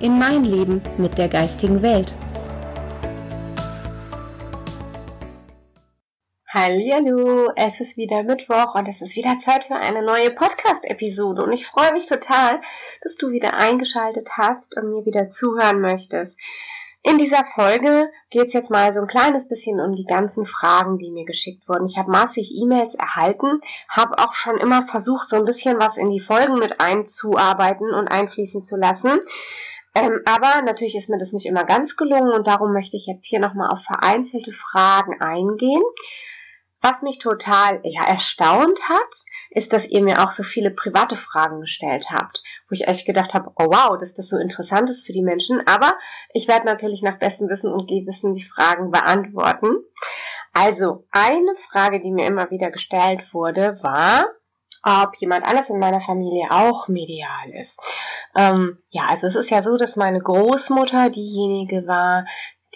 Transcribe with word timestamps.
in 0.00 0.18
mein 0.18 0.44
Leben 0.44 0.82
mit 0.98 1.16
der 1.18 1.28
geistigen 1.28 1.82
Welt. 1.82 2.14
Hallo, 6.48 7.50
es 7.54 7.80
ist 7.80 7.96
wieder 7.96 8.22
Mittwoch 8.22 8.74
und 8.74 8.88
es 8.88 9.02
ist 9.02 9.16
wieder 9.16 9.38
Zeit 9.38 9.64
für 9.64 9.76
eine 9.76 10.02
neue 10.02 10.30
Podcast-Episode 10.30 11.42
und 11.42 11.52
ich 11.52 11.66
freue 11.66 11.92
mich 11.92 12.06
total, 12.06 12.60
dass 13.02 13.16
du 13.16 13.30
wieder 13.30 13.54
eingeschaltet 13.54 14.28
hast 14.36 14.76
und 14.76 14.90
mir 14.90 15.04
wieder 15.04 15.28
zuhören 15.28 15.80
möchtest. 15.80 16.38
In 17.02 17.18
dieser 17.18 17.44
Folge 17.54 18.10
geht 18.30 18.48
es 18.48 18.52
jetzt 18.52 18.70
mal 18.70 18.92
so 18.92 19.00
ein 19.00 19.06
kleines 19.06 19.48
bisschen 19.48 19.80
um 19.80 19.94
die 19.94 20.06
ganzen 20.06 20.44
Fragen, 20.44 20.98
die 20.98 21.10
mir 21.10 21.24
geschickt 21.24 21.68
wurden. 21.68 21.86
Ich 21.86 21.96
habe 21.96 22.10
massig 22.10 22.52
E-Mails 22.52 22.96
erhalten, 22.96 23.60
habe 23.88 24.18
auch 24.18 24.32
schon 24.32 24.58
immer 24.58 24.86
versucht, 24.88 25.28
so 25.28 25.36
ein 25.36 25.44
bisschen 25.44 25.78
was 25.78 25.98
in 25.98 26.10
die 26.10 26.20
Folgen 26.20 26.58
mit 26.58 26.80
einzuarbeiten 26.80 27.92
und 27.94 28.08
einfließen 28.08 28.62
zu 28.62 28.76
lassen. 28.76 29.20
Ähm, 29.96 30.20
aber 30.26 30.60
natürlich 30.60 30.94
ist 30.94 31.08
mir 31.08 31.16
das 31.16 31.32
nicht 31.32 31.46
immer 31.46 31.64
ganz 31.64 31.96
gelungen 31.96 32.34
und 32.34 32.46
darum 32.46 32.74
möchte 32.74 32.98
ich 32.98 33.06
jetzt 33.06 33.24
hier 33.24 33.40
nochmal 33.40 33.70
auf 33.70 33.82
vereinzelte 33.82 34.52
Fragen 34.52 35.22
eingehen. 35.22 35.82
Was 36.82 37.00
mich 37.00 37.18
total 37.18 37.80
ja, 37.82 38.04
erstaunt 38.04 38.90
hat, 38.90 39.24
ist, 39.48 39.72
dass 39.72 39.88
ihr 39.88 40.02
mir 40.02 40.22
auch 40.22 40.32
so 40.32 40.42
viele 40.42 40.70
private 40.70 41.16
Fragen 41.16 41.62
gestellt 41.62 42.10
habt, 42.10 42.42
wo 42.68 42.74
ich 42.74 42.86
echt 42.86 43.06
gedacht 43.06 43.32
habe, 43.32 43.50
oh 43.56 43.64
wow, 43.64 43.96
dass 43.96 44.12
das 44.12 44.28
so 44.28 44.36
interessant 44.36 44.90
ist 44.90 45.06
für 45.06 45.12
die 45.12 45.22
Menschen. 45.22 45.66
Aber 45.66 45.94
ich 46.34 46.46
werde 46.46 46.66
natürlich 46.66 47.00
nach 47.00 47.18
bestem 47.18 47.48
Wissen 47.48 47.72
und 47.72 47.88
Gewissen 47.88 48.34
die 48.34 48.44
Fragen 48.44 48.90
beantworten. 48.90 49.78
Also, 50.52 51.06
eine 51.10 51.54
Frage, 51.70 52.02
die 52.02 52.12
mir 52.12 52.26
immer 52.26 52.50
wieder 52.50 52.70
gestellt 52.70 53.32
wurde, 53.32 53.78
war, 53.82 54.26
ob 54.86 55.16
jemand 55.16 55.44
anders 55.44 55.68
in 55.68 55.80
meiner 55.80 56.00
Familie 56.00 56.46
auch 56.50 56.86
medial 56.86 57.50
ist. 57.52 57.78
Ähm, 58.36 58.78
ja, 58.90 59.06
also 59.08 59.26
es 59.26 59.34
ist 59.34 59.50
ja 59.50 59.62
so, 59.62 59.76
dass 59.76 59.96
meine 59.96 60.20
Großmutter 60.20 61.10
diejenige 61.10 61.88
war, 61.88 62.24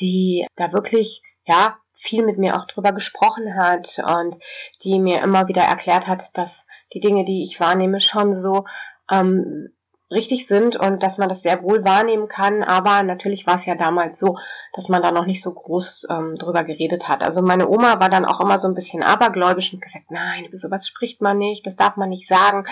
die 0.00 0.44
da 0.56 0.72
wirklich, 0.72 1.22
ja, 1.44 1.77
viel 1.94 2.25
mit 2.25 2.38
mir 2.38 2.56
auch 2.56 2.66
drüber 2.66 2.92
gesprochen 2.92 3.55
hat 3.56 4.03
und 4.05 4.36
die 4.83 4.98
mir 4.98 5.22
immer 5.22 5.47
wieder 5.48 5.62
erklärt 5.62 6.06
hat, 6.06 6.31
dass 6.33 6.66
die 6.94 7.00
Dinge, 7.00 7.25
die 7.25 7.44
ich 7.44 7.61
wahrnehme, 7.61 8.00
schon 8.00 8.33
so 8.33 8.64
ähm, 9.11 9.69
richtig 10.11 10.47
sind 10.47 10.77
und 10.77 11.03
dass 11.03 11.19
man 11.19 11.28
das 11.28 11.42
sehr 11.42 11.62
wohl 11.62 11.84
wahrnehmen 11.84 12.28
kann. 12.28 12.62
Aber 12.62 13.03
natürlich 13.03 13.47
war 13.47 13.56
es 13.56 13.66
ja 13.66 13.75
damals 13.75 14.19
so, 14.19 14.36
dass 14.72 14.89
man 14.89 15.03
da 15.03 15.12
noch 15.12 15.27
nicht 15.27 15.42
so 15.42 15.53
groß 15.53 16.06
ähm, 16.11 16.36
drüber 16.36 16.64
geredet 16.64 17.08
hat. 17.08 17.22
Also 17.22 17.42
meine 17.42 17.69
Oma 17.69 18.00
war 18.00 18.08
dann 18.08 18.25
auch 18.25 18.41
immer 18.41 18.58
so 18.58 18.69
ein 18.69 18.75
bisschen 18.75 19.03
abergläubisch 19.03 19.72
und 19.72 19.83
gesagt, 19.83 20.11
nein, 20.11 20.44
über 20.44 20.58
sowas 20.58 20.86
spricht 20.86 21.22
man 21.22 21.38
nicht, 21.38 21.66
das 21.66 21.77
darf 21.77 21.97
man 21.97 22.08
nicht 22.08 22.28
sagen, 22.28 22.66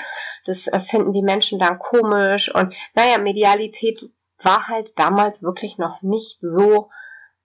das 0.44 0.66
äh, 0.66 0.80
finden 0.80 1.12
die 1.12 1.22
Menschen 1.22 1.58
dann 1.58 1.78
komisch. 1.78 2.52
Und 2.54 2.74
naja, 2.94 3.18
Medialität 3.18 4.10
war 4.42 4.66
halt 4.68 4.92
damals 4.96 5.42
wirklich 5.42 5.78
noch 5.78 6.02
nicht 6.02 6.38
so 6.40 6.88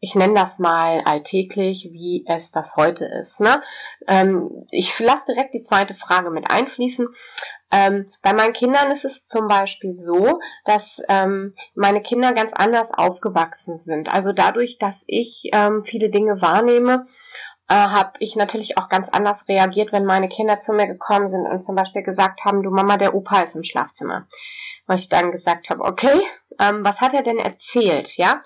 ich 0.03 0.15
nenne 0.15 0.33
das 0.33 0.59
mal 0.59 0.99
alltäglich, 1.05 1.87
wie 1.93 2.25
es 2.27 2.51
das 2.51 2.75
heute 2.75 3.05
ist. 3.05 3.39
Ne? 3.39 3.63
Ähm, 4.05 4.67
ich 4.69 4.99
lasse 4.99 5.31
direkt 5.31 5.53
die 5.53 5.61
zweite 5.61 5.93
Frage 5.93 6.29
mit 6.29 6.51
einfließen. 6.51 7.07
Ähm, 7.73 8.05
bei 8.21 8.33
meinen 8.33 8.53
Kindern 8.53 8.91
ist 8.91 9.03
es 9.03 9.23
zum 9.23 9.47
Beispiel 9.47 9.97
so, 9.97 10.39
dass 10.63 11.01
ähm, 11.09 11.55
meine 11.73 12.03
Kinder 12.03 12.31
ganz 12.33 12.51
anders 12.53 12.91
aufgewachsen 12.93 13.77
sind. 13.77 14.13
Also 14.13 14.31
dadurch, 14.31 14.77
dass 14.77 14.95
ich 15.07 15.49
ähm, 15.53 15.83
viele 15.83 16.09
Dinge 16.09 16.39
wahrnehme, 16.39 17.07
äh, 17.67 17.73
habe 17.73 18.11
ich 18.19 18.35
natürlich 18.35 18.77
auch 18.77 18.89
ganz 18.89 19.09
anders 19.09 19.47
reagiert, 19.47 19.91
wenn 19.91 20.05
meine 20.05 20.29
Kinder 20.29 20.59
zu 20.59 20.71
mir 20.73 20.85
gekommen 20.85 21.27
sind 21.27 21.47
und 21.47 21.63
zum 21.63 21.73
Beispiel 21.75 22.03
gesagt 22.03 22.45
haben, 22.45 22.61
du 22.61 22.69
Mama, 22.69 22.97
der 22.97 23.15
Opa 23.15 23.41
ist 23.41 23.55
im 23.55 23.63
Schlafzimmer. 23.63 24.27
Und 24.85 24.99
ich 24.99 25.09
dann 25.09 25.31
gesagt 25.31 25.71
habe, 25.71 25.83
okay, 25.83 26.21
ähm, 26.59 26.85
was 26.85 27.01
hat 27.01 27.15
er 27.15 27.23
denn 27.23 27.39
erzählt, 27.39 28.17
ja? 28.17 28.43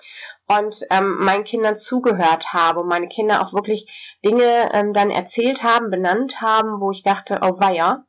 und 0.48 0.80
ähm, 0.90 1.18
meinen 1.20 1.44
Kindern 1.44 1.78
zugehört 1.78 2.52
habe, 2.52 2.82
meine 2.82 3.08
Kinder 3.08 3.42
auch 3.42 3.52
wirklich 3.52 3.86
Dinge 4.24 4.70
ähm, 4.72 4.94
dann 4.94 5.10
erzählt 5.10 5.62
haben, 5.62 5.90
benannt 5.90 6.40
haben, 6.40 6.80
wo 6.80 6.90
ich 6.90 7.02
dachte, 7.02 7.40
oh 7.42 7.60
weia, 7.60 8.04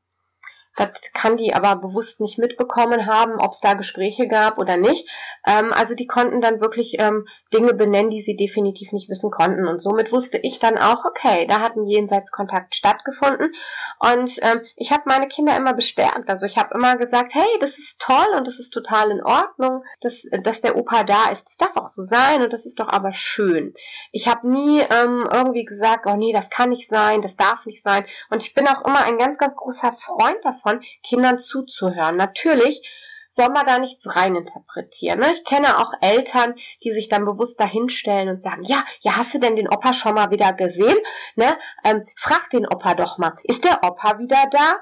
das 0.79 0.89
kann 1.13 1.37
die 1.37 1.53
aber 1.53 1.75
bewusst 1.75 2.19
nicht 2.19 2.37
mitbekommen 2.37 3.05
haben, 3.05 3.35
ob 3.35 3.53
es 3.53 3.59
da 3.59 3.73
Gespräche 3.73 4.27
gab 4.27 4.57
oder 4.57 4.77
nicht. 4.77 5.07
Ähm, 5.45 5.73
also 5.73 5.95
die 5.95 6.07
konnten 6.07 6.41
dann 6.41 6.61
wirklich 6.61 6.99
ähm, 6.99 7.27
Dinge 7.53 7.73
benennen, 7.73 8.11
die 8.11 8.21
sie 8.21 8.35
definitiv 8.35 8.91
nicht 8.91 9.09
wissen 9.09 9.31
konnten. 9.31 9.67
Und 9.67 9.79
somit 9.79 10.11
wusste 10.11 10.37
ich 10.37 10.59
dann 10.59 10.77
auch, 10.77 11.05
okay, 11.05 11.47
da 11.47 11.61
hat 11.61 11.75
ein 11.75 11.87
Jenseitskontakt 11.87 12.75
stattgefunden. 12.75 13.53
Und 13.99 14.39
ähm, 14.41 14.61
ich 14.75 14.91
habe 14.91 15.03
meine 15.05 15.27
Kinder 15.27 15.57
immer 15.57 15.73
bestärkt. 15.73 16.29
Also 16.29 16.45
ich 16.45 16.57
habe 16.57 16.75
immer 16.75 16.95
gesagt, 16.97 17.33
hey, 17.33 17.47
das 17.59 17.77
ist 17.77 17.99
toll 17.99 18.27
und 18.37 18.45
das 18.45 18.59
ist 18.59 18.69
total 18.71 19.11
in 19.11 19.23
Ordnung, 19.23 19.83
dass, 20.01 20.27
dass 20.43 20.61
der 20.61 20.77
Opa 20.77 21.03
da 21.03 21.29
ist. 21.31 21.47
Das 21.47 21.57
darf 21.57 21.75
auch 21.75 21.89
so 21.89 22.03
sein 22.03 22.43
und 22.43 22.53
das 22.53 22.65
ist 22.65 22.79
doch 22.79 22.89
aber 22.89 23.13
schön. 23.13 23.73
Ich 24.11 24.27
habe 24.27 24.47
nie 24.47 24.81
ähm, 24.81 25.27
irgendwie 25.31 25.65
gesagt, 25.65 26.05
oh 26.07 26.15
nee, 26.15 26.33
das 26.33 26.49
kann 26.49 26.69
nicht 26.69 26.87
sein, 26.87 27.21
das 27.21 27.35
darf 27.35 27.65
nicht 27.65 27.81
sein. 27.81 28.05
Und 28.29 28.43
ich 28.43 28.53
bin 28.53 28.67
auch 28.67 28.85
immer 28.85 29.03
ein 29.03 29.17
ganz, 29.17 29.37
ganz 29.37 29.55
großer 29.55 29.93
Freund 29.93 30.37
davon, 30.43 30.81
Kindern 31.03 31.39
zuzuhören. 31.39 32.15
Natürlich 32.15 32.83
soll 33.31 33.49
man 33.49 33.65
da 33.65 33.79
nichts 33.79 34.05
reininterpretieren. 34.15 35.19
Ne? 35.19 35.31
Ich 35.31 35.43
kenne 35.45 35.79
auch 35.79 35.91
Eltern, 36.01 36.55
die 36.83 36.91
sich 36.91 37.09
dann 37.09 37.25
bewusst 37.25 37.59
dahinstellen 37.59 38.29
und 38.29 38.41
sagen, 38.41 38.63
ja, 38.63 38.83
ja, 39.01 39.17
hast 39.17 39.33
du 39.33 39.39
denn 39.39 39.55
den 39.55 39.69
Opa 39.69 39.93
schon 39.93 40.15
mal 40.15 40.31
wieder 40.31 40.53
gesehen? 40.53 40.97
Ne? 41.35 41.57
Ähm, 41.83 42.05
frag 42.15 42.49
den 42.49 42.67
Opa 42.67 42.95
doch 42.95 43.17
mal, 43.17 43.35
ist 43.43 43.63
der 43.63 43.83
Opa 43.83 44.19
wieder 44.19 44.45
da? 44.51 44.75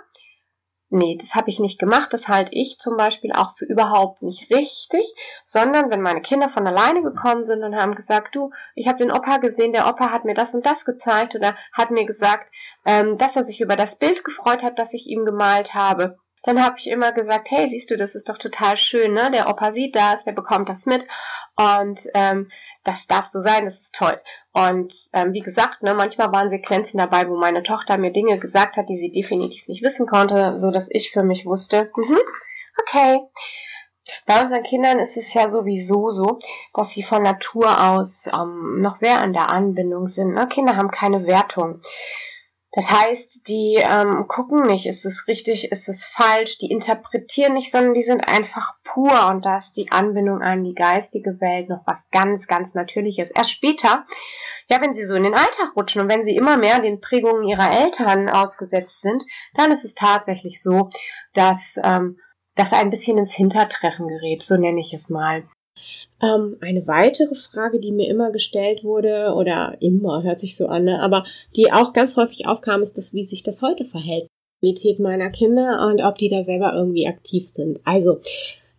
Nee, 0.90 1.18
das 1.19 1.35
habe 1.35 1.50
ich 1.50 1.59
nicht 1.59 1.80
gemacht. 1.80 2.13
Das 2.13 2.30
halte 2.30 2.52
ich 2.53 2.80
zum 2.80 2.96
Beispiel 2.96 3.34
auch 3.34 3.58
für 3.58 3.66
überhaupt 3.66 4.22
nicht 4.22 4.50
richtig, 4.53 5.03
sondern 5.46 5.91
wenn 5.91 6.02
meine 6.02 6.22
Kinder 6.22 6.47
von 6.47 6.66
alleine 6.66 7.02
gekommen 7.02 7.44
sind 7.44 7.62
und 7.64 7.75
haben 7.75 7.94
gesagt, 7.94 8.34
du, 8.35 8.52
ich 8.74 8.88
habe 8.88 9.00
den 9.00 9.12
Opa 9.12 9.38
gesehen, 9.38 9.74
der 9.74 9.90
Opa 9.90 10.12
hat 10.12 10.24
mir 10.24 10.34
das 10.34 10.53
und 10.53 10.66
das 10.66 10.85
gezeigt 10.85 11.35
oder 11.35 11.58
hat 11.74 11.91
mir 11.91 12.06
gesagt, 12.06 12.50
ähm, 12.85 13.18
dass 13.18 13.35
er 13.35 13.44
sich 13.44 13.59
über 13.59 13.75
das 13.75 13.97
Bild 13.97 14.24
gefreut 14.24 14.64
hat, 14.64 14.79
das 14.79 14.94
ich 14.94 15.08
ihm 15.08 15.25
gemalt 15.25 15.74
habe, 15.74 16.19
dann 16.44 16.64
habe 16.64 16.75
ich 16.78 16.88
immer 16.88 17.12
gesagt, 17.12 17.50
hey, 17.52 17.70
siehst 17.70 17.92
du, 17.92 17.98
das 17.98 18.16
ist 18.16 18.30
doch 18.30 18.38
total 18.38 18.78
schön, 18.78 19.14
ne? 19.14 19.30
Der 19.31 19.50
Opa 19.50 19.72
sieht 19.72 19.96
das, 19.96 20.24
der 20.24 20.31
bekommt 20.31 20.70
das 20.70 20.86
mit 20.86 21.06
und 21.56 22.00
ähm, 22.14 22.50
das 22.84 23.06
darf 23.08 23.28
so 23.28 23.42
sein, 23.42 23.66
das 23.66 23.81
ist 23.81 23.94
toll. 23.94 24.20
Und 24.53 24.94
ähm, 25.14 25.34
wie 25.34 25.42
gesagt, 25.42 25.84
ne, 25.84 25.94
manchmal 25.94 26.31
waren 26.31 26.50
Sequenzen 26.50 26.97
dabei, 26.97 27.28
wo 27.28 27.36
meine 27.36 27.62
Tochter 27.62 27.97
mir 27.97 28.12
Dinge 28.12 28.40
gesagt 28.40 28.78
hat, 28.78 28.88
die 28.90 28.97
sie 28.97 29.12
definitiv 29.12 29.68
nicht 29.68 29.84
wissen 29.84 30.08
konnte, 30.08 30.58
so 30.58 30.72
dass 30.72 30.90
ich 30.90 31.12
für 31.12 31.24
mich 31.24 31.46
wusste, 31.46 31.92
mhm, 31.96 32.18
okay. 32.81 33.20
Bei 34.26 34.42
unseren 34.42 34.64
Kindern 34.64 35.00
ist 35.00 35.18
es 35.18 35.34
ja 35.34 35.50
sowieso 35.50 36.12
so, 36.12 36.40
dass 36.74 36.92
sie 36.92 37.03
von 37.03 37.24
Natur 37.24 37.90
aus 37.92 38.26
ähm, 38.28 38.81
noch 38.81 38.96
sehr 38.96 39.22
an 39.22 39.34
der 39.34 39.50
Anbindung 39.50 40.08
sind. 40.08 40.34
Ne? 40.34 40.47
Kinder 40.47 40.78
haben 40.78 40.92
keine 40.92 41.28
Wertung. 41.28 41.81
Das 42.72 42.91
heißt, 42.91 43.47
die 43.47 43.75
ähm, 43.81 44.28
gucken 44.28 44.67
nicht, 44.67 44.85
ist 44.85 45.05
es 45.05 45.28
richtig, 45.28 45.72
ist 45.72 45.88
es 45.88 46.05
falsch, 46.05 46.57
die 46.57 46.69
interpretieren 46.69 47.53
nicht, 47.53 47.72
sondern 47.72 47.94
die 47.94 48.03
sind 48.03 48.28
einfach 48.28 48.73
pur 48.83 49.29
und 49.29 49.45
da 49.45 49.58
ist 49.58 49.78
die 49.78 49.91
Anbindung 49.91 50.41
an 50.41 50.64
die 50.64 50.75
geistige 50.75 51.40
Welt 51.40 51.69
noch 51.69 51.81
was 51.85 52.05
ganz, 52.11 52.46
ganz 52.47 52.73
Natürliches. 52.75 53.31
Erst 53.31 53.52
später, 53.52 54.05
ja, 54.69 54.81
wenn 54.81 54.93
sie 54.93 55.05
so 55.05 55.16
in 55.16 55.23
den 55.23 55.34
Alltag 55.34 55.75
rutschen 55.75 56.02
und 56.02 56.09
wenn 56.09 56.25
sie 56.25 56.35
immer 56.35 56.58
mehr 56.58 56.81
den 56.81 56.99
Prägungen 56.99 57.47
ihrer 57.47 57.72
Eltern 57.72 58.29
ausgesetzt 58.29 59.02
sind, 59.02 59.23
dann 59.55 59.72
ist 59.72 59.85
es 59.85 59.93
tatsächlich 59.93 60.61
so, 60.61 60.90
dass 61.34 61.79
ähm, 61.84 62.20
das 62.55 62.73
ein 62.73 62.90
bisschen 62.90 63.17
ins 63.17 63.34
Hintertreffen 63.34 64.08
gerät, 64.08 64.43
so 64.43 64.58
nenne 64.58 64.81
ich 64.81 64.93
es 64.93 65.09
mal. 65.09 65.47
Ähm, 66.22 66.58
eine 66.62 66.88
weitere 66.88 67.35
Frage, 67.35 67.79
die 67.79 67.91
mir 67.91 68.09
immer 68.09 68.32
gestellt 68.32 68.84
wurde, 68.84 69.34
oder 69.35 69.78
immer 69.79 70.24
hört 70.24 70.40
sich 70.40 70.56
so 70.56 70.68
an, 70.68 70.85
ne, 70.85 71.02
aber 71.02 71.26
die 71.56 71.72
auch 71.72 71.94
ganz 71.94 72.16
häufig 72.16 72.47
aufkam, 72.47 72.82
ist 72.82 72.97
das, 72.97 73.14
wie 73.14 73.24
sich 73.24 73.44
das 73.44 73.62
heute 73.62 73.85
verhält. 73.85 74.28
Qualität 74.59 75.00
meiner 75.00 75.29
Kinder 75.29 75.88
und 75.88 76.02
ob 76.02 76.18
die 76.18 76.29
da 76.29 76.44
selber 76.44 76.74
irgendwie 76.74 77.08
aktiv 77.08 77.47
sind. 77.47 77.79
Also, 77.84 78.20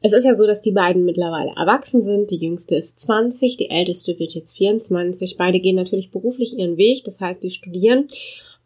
es 0.00 0.12
ist 0.12 0.24
ja 0.24 0.34
so, 0.34 0.46
dass 0.46 0.62
die 0.62 0.72
beiden 0.72 1.04
mittlerweile 1.04 1.52
erwachsen 1.56 2.02
sind. 2.02 2.30
Die 2.30 2.36
jüngste 2.36 2.76
ist 2.76 3.00
20, 3.00 3.56
die 3.56 3.70
älteste 3.70 4.18
wird 4.18 4.34
jetzt 4.34 4.56
24. 4.56 5.36
Beide 5.36 5.60
gehen 5.60 5.76
natürlich 5.76 6.10
beruflich 6.10 6.56
ihren 6.56 6.76
Weg, 6.76 7.04
das 7.04 7.20
heißt, 7.20 7.42
die 7.42 7.50
studieren 7.50 8.08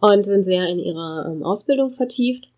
und 0.00 0.25
sind 0.25 0.44
sehr 0.44 0.67
in 0.69 0.78
ihrer 0.78 1.31
ähm, 1.31 1.43
Ausbildung 1.43 1.90
vertieft 1.90 2.51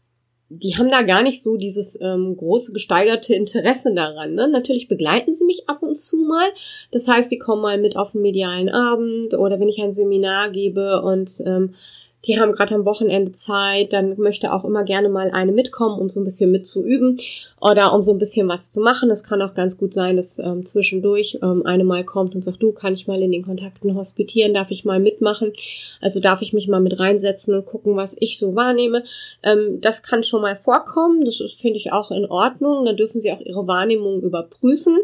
die 0.63 0.77
haben 0.77 0.91
da 0.91 1.03
gar 1.03 1.23
nicht 1.23 1.43
so 1.43 1.57
dieses 1.57 1.99
ähm, 2.01 2.37
große 2.37 2.73
gesteigerte 2.73 3.35
Interesse 3.35 3.95
daran. 3.95 4.35
Ne? 4.35 4.49
Natürlich 4.49 4.89
begleiten 4.89 5.35
sie 5.35 5.45
mich 5.45 5.69
ab 5.69 5.83
und 5.83 5.99
zu 5.99 6.19
mal. 6.19 6.49
Das 6.91 7.09
heißt, 7.09 7.31
die 7.31 7.39
kommen 7.39 7.63
mal 7.63 7.79
mit 7.79 7.97
auf 7.97 8.13
den 8.13 8.23
medialen 8.23 8.69
Abend 8.69 9.35
oder 9.35 9.61
wenn 9.61 9.69
ich 9.69 9.83
ein 9.83 9.93
Seminar 9.93 10.51
gebe 10.51 11.03
und 11.03 11.41
ähm, 11.45 11.75
die 12.27 12.41
haben 12.41 12.53
gerade 12.53 12.75
am 12.75 12.85
Wochenende 12.85 13.33
Zeit, 13.33 13.93
dann 13.93 14.19
möchte 14.19 14.53
auch 14.53 14.65
immer 14.65 14.85
gerne 14.85 15.09
mal 15.09 15.31
eine 15.31 15.53
mitkommen, 15.53 15.99
um 15.99 16.09
so 16.09 16.21
ein 16.21 16.25
bisschen 16.25 16.51
mitzuüben 16.51 17.19
oder 17.61 17.93
um 17.93 18.03
so 18.03 18.13
ein 18.13 18.19
bisschen 18.19 18.49
was 18.49 18.73
zu 18.73 18.81
machen. 18.81 19.11
Es 19.11 19.23
kann 19.23 19.43
auch 19.43 19.55
ganz 19.55 19.77
gut 19.77 19.95
sein, 19.95 20.17
dass 20.17 20.39
ähm, 20.39 20.67
zwischendurch 20.67 21.39
ähm, 21.43 21.65
eine 21.65 21.85
mal 21.85 22.05
kommt 22.05 22.35
und 22.35 22.45
sagt, 22.45 22.63
du, 22.63 22.73
kann 22.73 22.95
ich 22.95 23.07
mal 23.07 23.23
in 23.23 23.33
den 23.33 23.45
Kontakten 23.45 23.95
hospitieren, 23.95 24.55
darf 24.55 24.71
ich 24.71 24.85
mal 24.85 25.01
mitmachen? 25.01 25.53
Also 26.01 26.21
darf 26.21 26.43
ich 26.43 26.53
mich 26.53 26.69
mal 26.69 26.81
mit 26.81 26.99
reinsetzen 26.99 27.55
und 27.55 27.67
gucken, 27.67 27.97
was 27.97 28.17
ich 28.21 28.39
so 28.39 28.55
wahrnehme. 28.55 29.05
Ähm, 29.43 29.81
das 29.81 30.03
kann 30.03 30.25
schon 30.25 30.43
mal 30.43 30.57
vorkommen, 30.57 31.25
das 31.25 31.37
finde 31.59 31.79
ich, 31.79 31.93
auch 31.93 32.11
in 32.11 32.27
Ordnung. 32.27 32.85
Dann 32.85 32.97
dürfen 32.97 33.21
sie 33.21 33.33
auch 33.33 33.41
ihre 33.41 33.67
Wahrnehmung 33.67 34.21
überprüfen. 34.23 34.99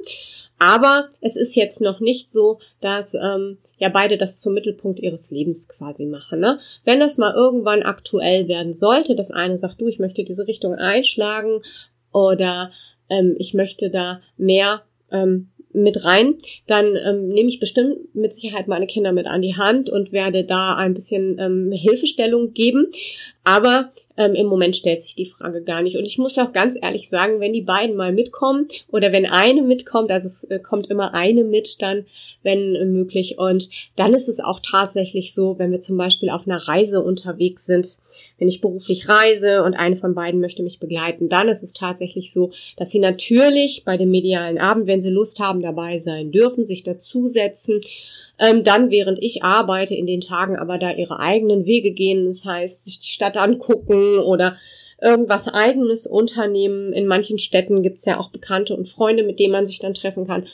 Aber 0.58 1.08
es 1.22 1.36
ist 1.36 1.56
jetzt 1.56 1.80
noch 1.80 2.00
nicht 2.00 2.30
so, 2.30 2.58
dass 2.82 3.14
ähm, 3.14 3.56
ja 3.80 3.88
beide 3.88 4.16
das 4.16 4.38
zum 4.38 4.54
Mittelpunkt 4.54 5.00
ihres 5.00 5.30
Lebens 5.30 5.66
quasi 5.66 6.04
machen. 6.06 6.38
Ne? 6.38 6.60
Wenn 6.84 7.00
das 7.00 7.18
mal 7.18 7.34
irgendwann 7.34 7.82
aktuell 7.82 8.46
werden 8.46 8.74
sollte, 8.74 9.16
das 9.16 9.32
eine 9.32 9.58
sagt, 9.58 9.80
du, 9.80 9.88
ich 9.88 9.98
möchte 9.98 10.22
diese 10.22 10.46
Richtung 10.46 10.74
einschlagen 10.74 11.62
oder 12.12 12.70
ähm, 13.08 13.34
ich 13.38 13.54
möchte 13.54 13.90
da 13.90 14.20
mehr 14.36 14.82
ähm, 15.10 15.48
mit 15.72 16.04
rein, 16.04 16.34
dann 16.66 16.96
ähm, 16.96 17.28
nehme 17.28 17.48
ich 17.48 17.60
bestimmt 17.60 18.14
mit 18.14 18.34
Sicherheit 18.34 18.68
meine 18.68 18.86
Kinder 18.86 19.12
mit 19.12 19.26
an 19.26 19.40
die 19.40 19.56
Hand 19.56 19.88
und 19.88 20.12
werde 20.12 20.44
da 20.44 20.74
ein 20.74 20.94
bisschen 20.94 21.38
ähm, 21.38 21.72
Hilfestellung 21.72 22.52
geben. 22.52 22.88
Aber 23.44 23.90
ähm, 24.20 24.34
Im 24.34 24.48
Moment 24.48 24.76
stellt 24.76 25.02
sich 25.02 25.14
die 25.14 25.30
Frage 25.30 25.62
gar 25.62 25.80
nicht. 25.80 25.96
Und 25.96 26.04
ich 26.04 26.18
muss 26.18 26.36
auch 26.36 26.52
ganz 26.52 26.76
ehrlich 26.80 27.08
sagen, 27.08 27.40
wenn 27.40 27.54
die 27.54 27.62
beiden 27.62 27.96
mal 27.96 28.12
mitkommen 28.12 28.68
oder 28.88 29.12
wenn 29.12 29.24
eine 29.24 29.62
mitkommt, 29.62 30.10
also 30.10 30.26
es 30.26 30.44
äh, 30.44 30.58
kommt 30.58 30.88
immer 30.88 31.14
eine 31.14 31.42
mit 31.42 31.80
dann, 31.80 32.04
wenn 32.42 32.72
möglich. 32.92 33.38
Und 33.38 33.70
dann 33.96 34.12
ist 34.12 34.28
es 34.28 34.38
auch 34.38 34.60
tatsächlich 34.60 35.32
so, 35.32 35.58
wenn 35.58 35.70
wir 35.70 35.80
zum 35.80 35.96
Beispiel 35.96 36.28
auf 36.28 36.46
einer 36.46 36.68
Reise 36.68 37.00
unterwegs 37.00 37.64
sind, 37.64 37.98
wenn 38.38 38.48
ich 38.48 38.60
beruflich 38.60 39.08
reise 39.08 39.62
und 39.62 39.72
eine 39.72 39.96
von 39.96 40.14
beiden 40.14 40.40
möchte 40.40 40.62
mich 40.62 40.78
begleiten, 40.78 41.30
dann 41.30 41.48
ist 41.48 41.62
es 41.62 41.72
tatsächlich 41.72 42.32
so, 42.32 42.50
dass 42.76 42.90
sie 42.90 42.98
natürlich 42.98 43.84
bei 43.86 43.96
dem 43.96 44.10
medialen 44.10 44.58
Abend, 44.58 44.86
wenn 44.86 45.00
sie 45.00 45.10
Lust 45.10 45.40
haben, 45.40 45.62
dabei 45.62 45.98
sein 45.98 46.30
dürfen, 46.30 46.66
sich 46.66 46.82
dazusetzen 46.82 47.80
ähm, 48.40 48.64
dann, 48.64 48.90
während 48.90 49.22
ich 49.22 49.44
arbeite, 49.44 49.94
in 49.94 50.06
den 50.06 50.22
Tagen 50.22 50.56
aber 50.56 50.78
da 50.78 50.90
ihre 50.90 51.20
eigenen 51.20 51.66
Wege 51.66 51.92
gehen. 51.92 52.26
Das 52.26 52.44
heißt, 52.44 52.84
sich 52.84 52.98
die 52.98 53.10
Stadt 53.10 53.36
angucken 53.36 54.18
oder 54.18 54.56
irgendwas 55.00 55.48
eigenes 55.48 56.06
unternehmen. 56.06 56.92
In 56.92 57.06
manchen 57.06 57.38
Städten 57.38 57.82
gibt's 57.82 58.06
ja 58.06 58.18
auch 58.18 58.30
Bekannte 58.30 58.74
und 58.74 58.88
Freunde, 58.88 59.22
mit 59.22 59.38
denen 59.38 59.52
man 59.52 59.66
sich 59.66 59.78
dann 59.78 59.94
treffen 59.94 60.26
kann. 60.26 60.46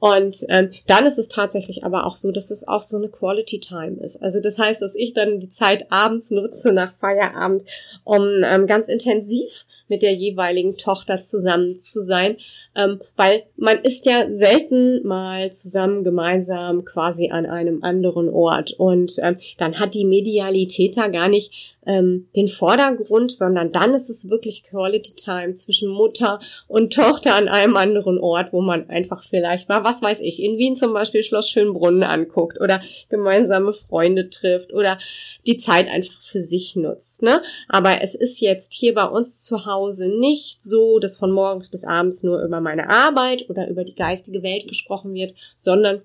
Und 0.00 0.44
ähm, 0.48 0.70
dann 0.86 1.06
ist 1.06 1.18
es 1.18 1.28
tatsächlich 1.28 1.84
aber 1.84 2.06
auch 2.06 2.16
so, 2.16 2.30
dass 2.30 2.50
es 2.50 2.66
auch 2.66 2.82
so 2.82 2.96
eine 2.96 3.08
Quality 3.08 3.58
Time 3.60 4.00
ist. 4.00 4.22
Also 4.22 4.40
das 4.40 4.58
heißt, 4.58 4.80
dass 4.80 4.94
ich 4.94 5.12
dann 5.12 5.40
die 5.40 5.50
Zeit 5.50 5.86
abends 5.90 6.30
nutze 6.30 6.72
nach 6.72 6.92
Feierabend, 6.94 7.64
um 8.04 8.42
ähm, 8.44 8.66
ganz 8.66 8.88
intensiv 8.88 9.66
mit 9.88 10.02
der 10.02 10.14
jeweiligen 10.14 10.76
Tochter 10.76 11.22
zusammen 11.22 11.78
zu 11.78 12.02
sein, 12.02 12.36
ähm, 12.76 13.00
weil 13.16 13.44
man 13.56 13.78
ist 13.82 14.06
ja 14.06 14.32
selten 14.32 15.06
mal 15.06 15.52
zusammen 15.52 16.04
gemeinsam 16.04 16.84
quasi 16.84 17.30
an 17.30 17.46
einem 17.46 17.82
anderen 17.82 18.28
Ort. 18.28 18.72
Und 18.72 19.16
ähm, 19.22 19.38
dann 19.56 19.78
hat 19.78 19.94
die 19.94 20.04
Medialität 20.04 20.96
da 20.96 21.08
gar 21.08 21.28
nicht 21.28 21.76
ähm, 21.88 22.28
den 22.36 22.48
Vordergrund, 22.48 23.32
sondern 23.32 23.72
dann 23.72 23.94
ist 23.94 24.10
es 24.10 24.28
wirklich 24.28 24.62
Quality 24.62 25.14
Time 25.16 25.54
zwischen 25.54 25.88
Mutter 25.88 26.38
und 26.68 26.92
Tochter 26.92 27.34
an 27.34 27.48
einem 27.48 27.76
anderen 27.76 28.18
Ort, 28.18 28.52
wo 28.52 28.60
man 28.60 28.90
einfach 28.90 29.24
vielleicht 29.24 29.70
mal, 29.70 29.82
was 29.84 30.02
weiß 30.02 30.20
ich, 30.20 30.40
in 30.40 30.58
Wien 30.58 30.76
zum 30.76 30.92
Beispiel 30.92 31.22
Schloss 31.22 31.48
Schönbrunn 31.48 32.02
anguckt 32.02 32.60
oder 32.60 32.82
gemeinsame 33.08 33.72
Freunde 33.72 34.28
trifft 34.28 34.74
oder 34.74 34.98
die 35.46 35.56
Zeit 35.56 35.88
einfach 35.88 36.20
für 36.20 36.40
sich 36.40 36.76
nutzt. 36.76 37.22
Ne? 37.22 37.40
Aber 37.68 38.02
es 38.02 38.14
ist 38.14 38.40
jetzt 38.40 38.74
hier 38.74 38.92
bei 38.92 39.06
uns 39.06 39.42
zu 39.42 39.64
Hause 39.64 40.08
nicht 40.08 40.62
so, 40.62 40.98
dass 40.98 41.16
von 41.16 41.32
morgens 41.32 41.70
bis 41.70 41.84
abends 41.84 42.22
nur 42.22 42.42
über 42.44 42.60
meine 42.60 42.90
Arbeit 42.90 43.48
oder 43.48 43.66
über 43.68 43.84
die 43.84 43.94
geistige 43.94 44.42
Welt 44.42 44.68
gesprochen 44.68 45.14
wird, 45.14 45.34
sondern 45.56 46.02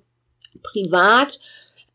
privat 0.62 1.40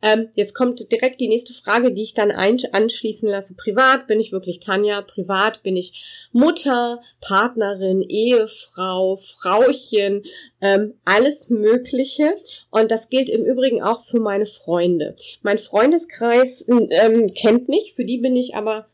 ähm, 0.00 0.28
jetzt 0.34 0.54
kommt 0.54 0.92
direkt 0.92 1.20
die 1.20 1.28
nächste 1.28 1.52
Frage, 1.52 1.92
die 1.92 2.02
ich 2.02 2.14
dann 2.14 2.30
anschließen 2.30 3.28
lasse. 3.28 3.54
Privat 3.54 4.06
bin 4.06 4.20
ich 4.20 4.30
wirklich 4.30 4.60
Tanja, 4.60 5.02
privat 5.02 5.62
bin 5.62 5.76
ich 5.76 6.28
Mutter, 6.32 7.00
Partnerin, 7.20 8.02
Ehefrau, 8.02 9.16
Frauchen, 9.16 10.22
ähm, 10.60 10.94
alles 11.04 11.50
Mögliche. 11.50 12.36
Und 12.70 12.90
das 12.90 13.08
gilt 13.08 13.28
im 13.28 13.44
Übrigen 13.44 13.82
auch 13.82 14.04
für 14.04 14.20
meine 14.20 14.46
Freunde. 14.46 15.16
Mein 15.42 15.58
Freundeskreis 15.58 16.64
ähm, 16.68 17.32
kennt 17.34 17.68
mich, 17.68 17.94
für 17.96 18.04
die 18.04 18.18
bin 18.18 18.36
ich 18.36 18.54
aber, 18.54 18.88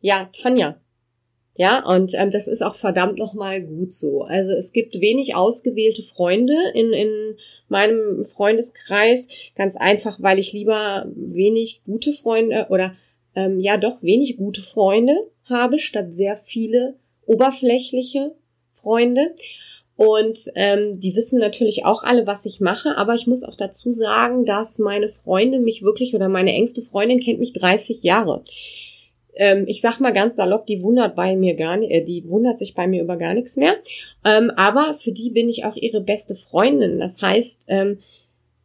ja, 0.00 0.28
Tanja. 0.32 0.78
Ja, 1.58 1.84
und 1.84 2.12
ähm, 2.14 2.30
das 2.30 2.46
ist 2.46 2.62
auch 2.62 2.76
verdammt 2.76 3.18
nochmal 3.18 3.60
gut 3.60 3.92
so. 3.92 4.22
Also 4.22 4.52
es 4.52 4.72
gibt 4.72 5.00
wenig 5.00 5.34
ausgewählte 5.34 6.04
Freunde 6.04 6.54
in, 6.72 6.92
in 6.92 7.36
meinem 7.66 8.24
Freundeskreis. 8.26 9.26
Ganz 9.56 9.76
einfach, 9.76 10.22
weil 10.22 10.38
ich 10.38 10.52
lieber 10.52 11.10
wenig 11.16 11.82
gute 11.84 12.12
Freunde 12.12 12.68
oder 12.70 12.94
ähm, 13.34 13.58
ja 13.58 13.76
doch 13.76 14.04
wenig 14.04 14.36
gute 14.36 14.62
Freunde 14.62 15.16
habe, 15.46 15.80
statt 15.80 16.14
sehr 16.14 16.36
viele 16.36 16.94
oberflächliche 17.26 18.36
Freunde. 18.70 19.34
Und 19.96 20.38
ähm, 20.54 21.00
die 21.00 21.16
wissen 21.16 21.40
natürlich 21.40 21.84
auch 21.84 22.04
alle, 22.04 22.28
was 22.28 22.46
ich 22.46 22.60
mache, 22.60 22.96
aber 22.96 23.16
ich 23.16 23.26
muss 23.26 23.42
auch 23.42 23.56
dazu 23.56 23.92
sagen, 23.94 24.44
dass 24.44 24.78
meine 24.78 25.08
Freunde 25.08 25.58
mich 25.58 25.82
wirklich 25.82 26.14
oder 26.14 26.28
meine 26.28 26.52
engste 26.52 26.82
Freundin 26.82 27.18
kennt 27.18 27.40
mich 27.40 27.52
30 27.52 28.04
Jahre 28.04 28.44
ähm, 29.38 29.64
ich 29.66 29.80
sag 29.80 30.00
mal 30.00 30.12
ganz 30.12 30.36
salopp, 30.36 30.66
die 30.66 30.82
wundert 30.82 31.14
bei 31.14 31.36
mir 31.36 31.54
gar 31.54 31.76
nicht, 31.76 31.90
äh, 31.90 32.04
die 32.04 32.28
wundert 32.28 32.58
sich 32.58 32.74
bei 32.74 32.86
mir 32.86 33.02
über 33.02 33.16
gar 33.16 33.34
nichts 33.34 33.56
mehr. 33.56 33.76
Ähm, 34.24 34.50
aber 34.56 34.94
für 34.94 35.12
die 35.12 35.30
bin 35.30 35.48
ich 35.48 35.64
auch 35.64 35.76
ihre 35.76 36.00
beste 36.00 36.34
Freundin. 36.34 36.98
Das 36.98 37.20
heißt, 37.22 37.62
ähm, 37.68 37.98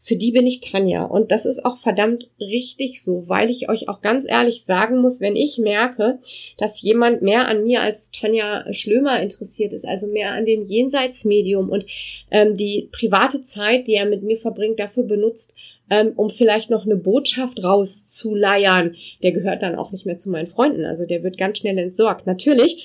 für 0.04 0.18
die 0.18 0.32
bin 0.32 0.46
ich 0.46 0.60
Tanja. 0.60 1.06
Und 1.06 1.32
das 1.32 1.46
ist 1.46 1.64
auch 1.64 1.78
verdammt 1.78 2.30
richtig 2.40 3.02
so, 3.02 3.30
weil 3.30 3.50
ich 3.50 3.70
euch 3.70 3.88
auch 3.88 4.02
ganz 4.02 4.26
ehrlich 4.28 4.66
sagen 4.66 5.00
muss, 5.00 5.22
wenn 5.22 5.38
ich 5.38 5.58
merke, 5.58 6.20
dass 6.58 6.82
jemand 6.82 7.22
mehr 7.22 7.48
an 7.48 7.64
mir 7.64 7.82
als 7.82 8.12
Tanja 8.12 8.66
Schlömer 8.74 9.22
interessiert 9.22 9.72
ist, 9.72 9.86
also 9.86 10.08
mehr 10.08 10.34
an 10.34 10.46
dem 10.46 10.66
Jenseitsmedium 10.66 11.70
und 11.70 11.86
ähm, 12.32 12.58
die 12.58 12.90
private 12.92 13.44
Zeit, 13.44 13.88
die 13.88 13.94
er 13.94 14.06
mit 14.06 14.24
mir 14.24 14.38
verbringt, 14.38 14.78
dafür 14.78 15.04
benutzt, 15.04 15.54
ähm, 15.94 16.14
um 16.16 16.32
vielleicht 16.32 16.72
noch 16.72 16.86
eine 16.86 16.96
Botschaft 16.96 17.64
rauszuleiern. 17.64 18.96
Der 19.22 19.32
gehört 19.32 19.62
dann 19.62 19.76
auch 19.76 19.92
nicht 19.92 20.08
mehr 20.08 20.18
zu 20.18 20.32
meinen 20.32 20.48
Freunden. 20.48 20.86
Also 20.86 21.06
der 21.06 21.22
wird 21.22 21.38
ganz 21.38 21.60
schnell 21.60 21.78
entsorgt. 21.78 22.26
Natürlich 22.26 22.84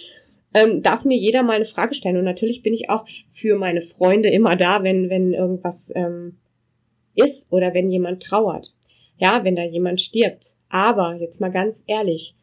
ähm, 0.52 0.82
darf 0.82 1.06
mir 1.06 1.16
jeder 1.16 1.42
mal 1.42 1.54
eine 1.54 1.64
Frage 1.64 1.94
stellen. 1.94 2.18
Und 2.18 2.24
natürlich 2.24 2.62
bin 2.62 2.74
ich 2.74 2.90
auch 2.90 3.06
für 3.26 3.56
meine 3.56 3.80
Freunde 3.80 4.28
immer 4.28 4.56
da, 4.56 4.82
wenn, 4.82 5.08
wenn 5.08 5.32
irgendwas 5.32 5.90
ähm, 5.94 6.36
ist 7.14 7.50
oder 7.50 7.72
wenn 7.72 7.90
jemand 7.90 8.22
trauert. 8.22 8.74
Ja, 9.16 9.42
wenn 9.42 9.56
da 9.56 9.64
jemand 9.64 10.02
stirbt. 10.02 10.54
Aber 10.68 11.14
jetzt 11.14 11.40
mal 11.40 11.50
ganz 11.50 11.84
ehrlich, 11.86 12.34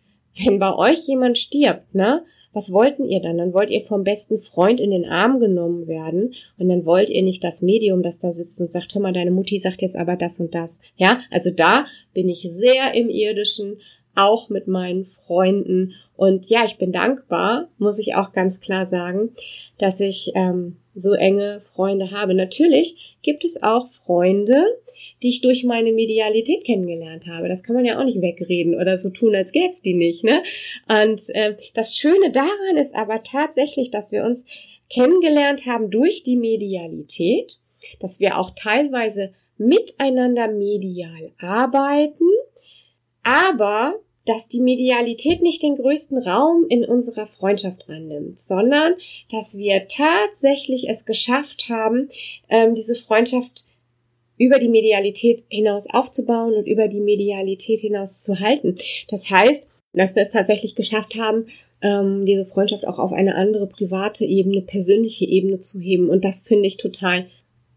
wenn 0.44 0.58
bei 0.58 0.74
euch 0.74 1.08
jemand 1.08 1.38
stirbt, 1.38 1.94
ne, 1.94 2.26
was 2.56 2.72
wollten 2.72 3.06
ihr 3.06 3.22
dann? 3.22 3.38
Dann 3.38 3.54
wollt 3.54 3.70
ihr 3.70 3.82
vom 3.82 4.04
besten 4.04 4.40
Freund 4.40 4.80
in 4.80 4.92
den 4.92 5.06
Arm 5.06 5.40
genommen 5.40 5.88
werden 5.88 6.34
und 6.58 6.70
dann 6.70 6.86
wollt 6.86 7.10
ihr 7.10 7.22
nicht 7.22 7.44
das 7.44 7.62
Medium, 7.62 8.02
das 8.02 8.18
da 8.18 8.32
sitzt 8.32 8.60
und 8.62 8.72
sagt, 8.72 8.96
hör 8.96 9.02
mal, 9.02 9.14
deine 9.14 9.32
Mutti 9.32 9.60
sagt 9.60 9.82
jetzt 9.82 9.98
aber 9.98 10.16
das 10.16 10.40
und 10.40 10.56
das. 10.56 10.80
Ja, 10.96 11.20
also 11.30 11.52
da 11.52 11.86
bin 12.14 12.30
ich 12.30 12.50
sehr 12.50 12.94
im 12.94 13.10
irdischen, 13.10 13.78
auch 14.16 14.50
mit 14.50 14.68
meinen 14.68 15.04
Freunden 15.04 15.94
und 16.16 16.50
ja, 16.50 16.64
ich 16.66 16.78
bin 16.78 16.94
dankbar, 16.94 17.68
muss 17.78 18.00
ich 18.00 18.16
auch 18.16 18.32
ganz 18.32 18.62
klar 18.62 18.86
sagen, 18.86 19.32
dass 19.78 20.00
ich 20.00 20.32
ähm, 20.36 20.78
so 20.96 21.14
enge 21.14 21.62
Freunde 21.62 22.12
habe. 22.12 22.34
Natürlich 22.34 23.18
gibt 23.22 23.44
es 23.44 23.62
auch 23.62 23.88
Freunde, 23.90 24.58
die 25.22 25.30
ich 25.30 25.42
durch 25.42 25.64
meine 25.64 25.92
Medialität 25.92 26.64
kennengelernt 26.64 27.28
habe. 27.28 27.48
Das 27.48 27.64
kann 27.64 27.76
man 27.76 27.86
ja 27.86 28.00
auch 28.00 28.06
nicht 28.06 28.22
wegreden 28.22 28.76
oder 28.76 28.98
so 28.98 29.10
tun, 29.10 29.36
als 29.36 29.52
gäbe 29.52 29.70
es 29.70 29.82
die 29.82 29.94
nicht. 29.94 30.24
Ne? 30.24 30.42
Und 30.88 31.22
äh, 31.36 31.56
das 31.74 31.96
Schöne 31.96 32.32
daran 32.32 32.78
ist 32.78 32.96
aber 32.96 33.24
tatsächlich, 33.24 33.92
dass 33.92 34.12
wir 34.12 34.24
uns 34.24 34.46
kennengelernt 34.90 35.66
haben 35.66 35.90
durch 35.90 36.24
die 36.24 36.38
Medialität, 36.38 37.60
dass 38.00 38.20
wir 38.20 38.38
auch 38.38 38.52
teilweise 38.56 39.34
miteinander 39.58 40.48
medial 40.48 41.32
arbeiten, 41.40 42.30
aber 43.24 43.96
dass 44.26 44.48
die 44.48 44.60
Medialität 44.60 45.42
nicht 45.42 45.62
den 45.62 45.76
größten 45.76 46.18
Raum 46.18 46.66
in 46.70 46.84
unserer 46.84 47.28
Freundschaft 47.28 47.90
annimmt, 47.90 48.40
sondern 48.40 48.94
dass 49.32 49.58
wir 49.58 49.88
tatsächlich 49.88 50.90
es 50.90 51.06
geschafft 51.06 51.70
haben, 51.70 52.10
ähm, 52.50 52.76
diese 52.76 52.96
Freundschaft 52.96 53.66
über 54.38 54.60
die 54.60 54.68
Medialität 54.68 55.44
hinaus 55.50 55.86
aufzubauen 55.90 56.54
und 56.56 56.68
über 56.68 56.88
die 56.88 57.00
Medialität 57.00 57.80
hinaus 57.80 58.22
zu 58.22 58.40
halten. 58.40 58.76
Das 59.08 59.30
heißt, 59.30 59.70
dass 59.94 60.16
wir 60.16 60.24
es 60.24 60.32
tatsächlich 60.32 60.76
geschafft 60.76 61.16
haben, 61.16 61.46
ähm, 61.82 62.26
diese 62.26 62.46
Freundschaft 62.46 62.88
auch 62.88 63.00
auf 63.00 63.14
eine 63.14 63.36
andere 63.36 63.68
private 63.68 64.26
Ebene, 64.26 64.62
persönliche 64.62 65.26
Ebene 65.26 65.60
zu 65.60 65.80
heben. 65.80 66.10
Und 66.10 66.26
das 66.26 66.42
finde 66.42 66.68
ich 66.68 66.78
total 66.78 67.28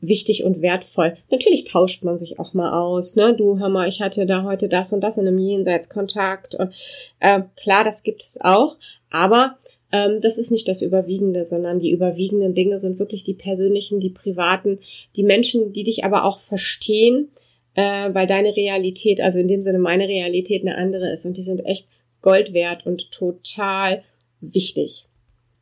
wichtig 0.00 0.44
und 0.44 0.62
wertvoll. 0.62 1.16
Natürlich 1.30 1.64
tauscht 1.64 2.04
man 2.04 2.18
sich 2.18 2.38
auch 2.38 2.54
mal 2.54 2.72
aus, 2.72 3.16
ne? 3.16 3.34
Du, 3.34 3.58
hör 3.58 3.68
mal, 3.68 3.88
ich 3.88 4.00
hatte 4.00 4.26
da 4.26 4.44
heute 4.44 4.68
das 4.68 4.92
und 4.92 5.00
das 5.00 5.16
in 5.16 5.26
einem 5.26 5.38
Jenseitskontakt. 5.38 6.54
Und, 6.54 6.72
äh, 7.20 7.42
klar, 7.56 7.84
das 7.84 8.02
gibt 8.02 8.24
es 8.24 8.40
auch, 8.40 8.76
aber 9.10 9.58
ähm, 9.90 10.20
das 10.20 10.38
ist 10.38 10.50
nicht 10.50 10.68
das 10.68 10.82
Überwiegende, 10.82 11.44
sondern 11.44 11.80
die 11.80 11.90
überwiegenden 11.90 12.54
Dinge 12.54 12.78
sind 12.78 12.98
wirklich 12.98 13.24
die 13.24 13.34
persönlichen, 13.34 14.00
die 14.00 14.10
privaten, 14.10 14.78
die 15.16 15.22
Menschen, 15.22 15.72
die 15.72 15.84
dich 15.84 16.04
aber 16.04 16.24
auch 16.24 16.40
verstehen, 16.40 17.30
äh, 17.74 18.12
weil 18.12 18.26
deine 18.26 18.54
Realität, 18.54 19.20
also 19.20 19.38
in 19.38 19.48
dem 19.48 19.62
Sinne 19.62 19.78
meine 19.78 20.08
Realität 20.08 20.62
eine 20.62 20.76
andere 20.76 21.10
ist 21.10 21.24
und 21.24 21.36
die 21.36 21.42
sind 21.42 21.64
echt 21.64 21.86
Gold 22.20 22.52
wert 22.52 22.84
und 22.86 23.10
total 23.10 24.02
wichtig. 24.40 25.07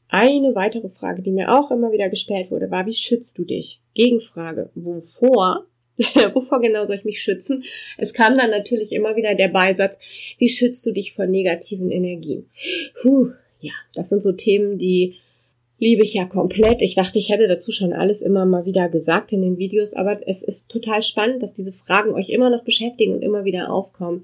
Eine 0.09 0.55
weitere 0.55 0.89
Frage, 0.89 1.23
die 1.23 1.33
mir 1.33 1.53
auch 1.53 1.71
immer 1.71 1.93
wieder 1.93 2.09
gestellt 2.09 2.51
wurde, 2.51 2.71
war, 2.71 2.87
wie 2.87 2.95
schützt 2.95 3.39
du 3.39 3.45
dich? 3.45 3.81
Gegenfrage, 3.95 4.71
wovor? 4.75 5.67
wovor 6.35 6.61
genau 6.61 6.87
soll 6.87 6.97
ich 6.97 7.05
mich 7.05 7.21
schützen? 7.21 7.65
Es 7.99 8.13
kam 8.13 8.37
dann 8.37 8.51
natürlich 8.51 8.93
immer 8.93 9.17
wieder 9.17 9.35
der 9.35 9.49
Beisatz, 9.49 9.97
wie 10.39 10.49
schützt 10.49 10.85
du 10.87 10.93
dich 10.93 11.13
vor 11.13 11.27
negativen 11.27 11.91
Energien? 11.91 12.49
Puh, 13.01 13.31
ja, 13.61 13.73
das 13.95 14.11
sind 14.11 14.23
so 14.23 14.33
Themen, 14.33 14.79
die 14.79 15.17
liebe 15.79 16.03
ich 16.03 16.15
ja 16.15 16.25
komplett. 16.25 16.83
Ich 16.83 16.95
dachte, 16.95 17.19
ich 17.19 17.31
hätte 17.31 17.49
dazu 17.49 17.73
schon 17.73 17.93
alles 17.93 18.23
immer 18.23 18.47
mal 18.47 18.65
wieder 18.65 18.89
gesagt 18.89 19.33
in 19.33 19.43
den 19.43 19.59
Videos, 19.59 19.95
aber 19.95 20.19
es 20.27 20.43
ist 20.43 20.71
total 20.71 21.03
spannend, 21.03 21.43
dass 21.43 21.53
diese 21.53 21.73
Fragen 21.73 22.13
euch 22.13 22.31
immer 22.31 22.51
noch 22.51 22.65
beschäftigen 22.65 23.15
und 23.15 23.23
immer 23.23 23.45
wieder 23.45 23.73
aufkommen. 23.73 24.23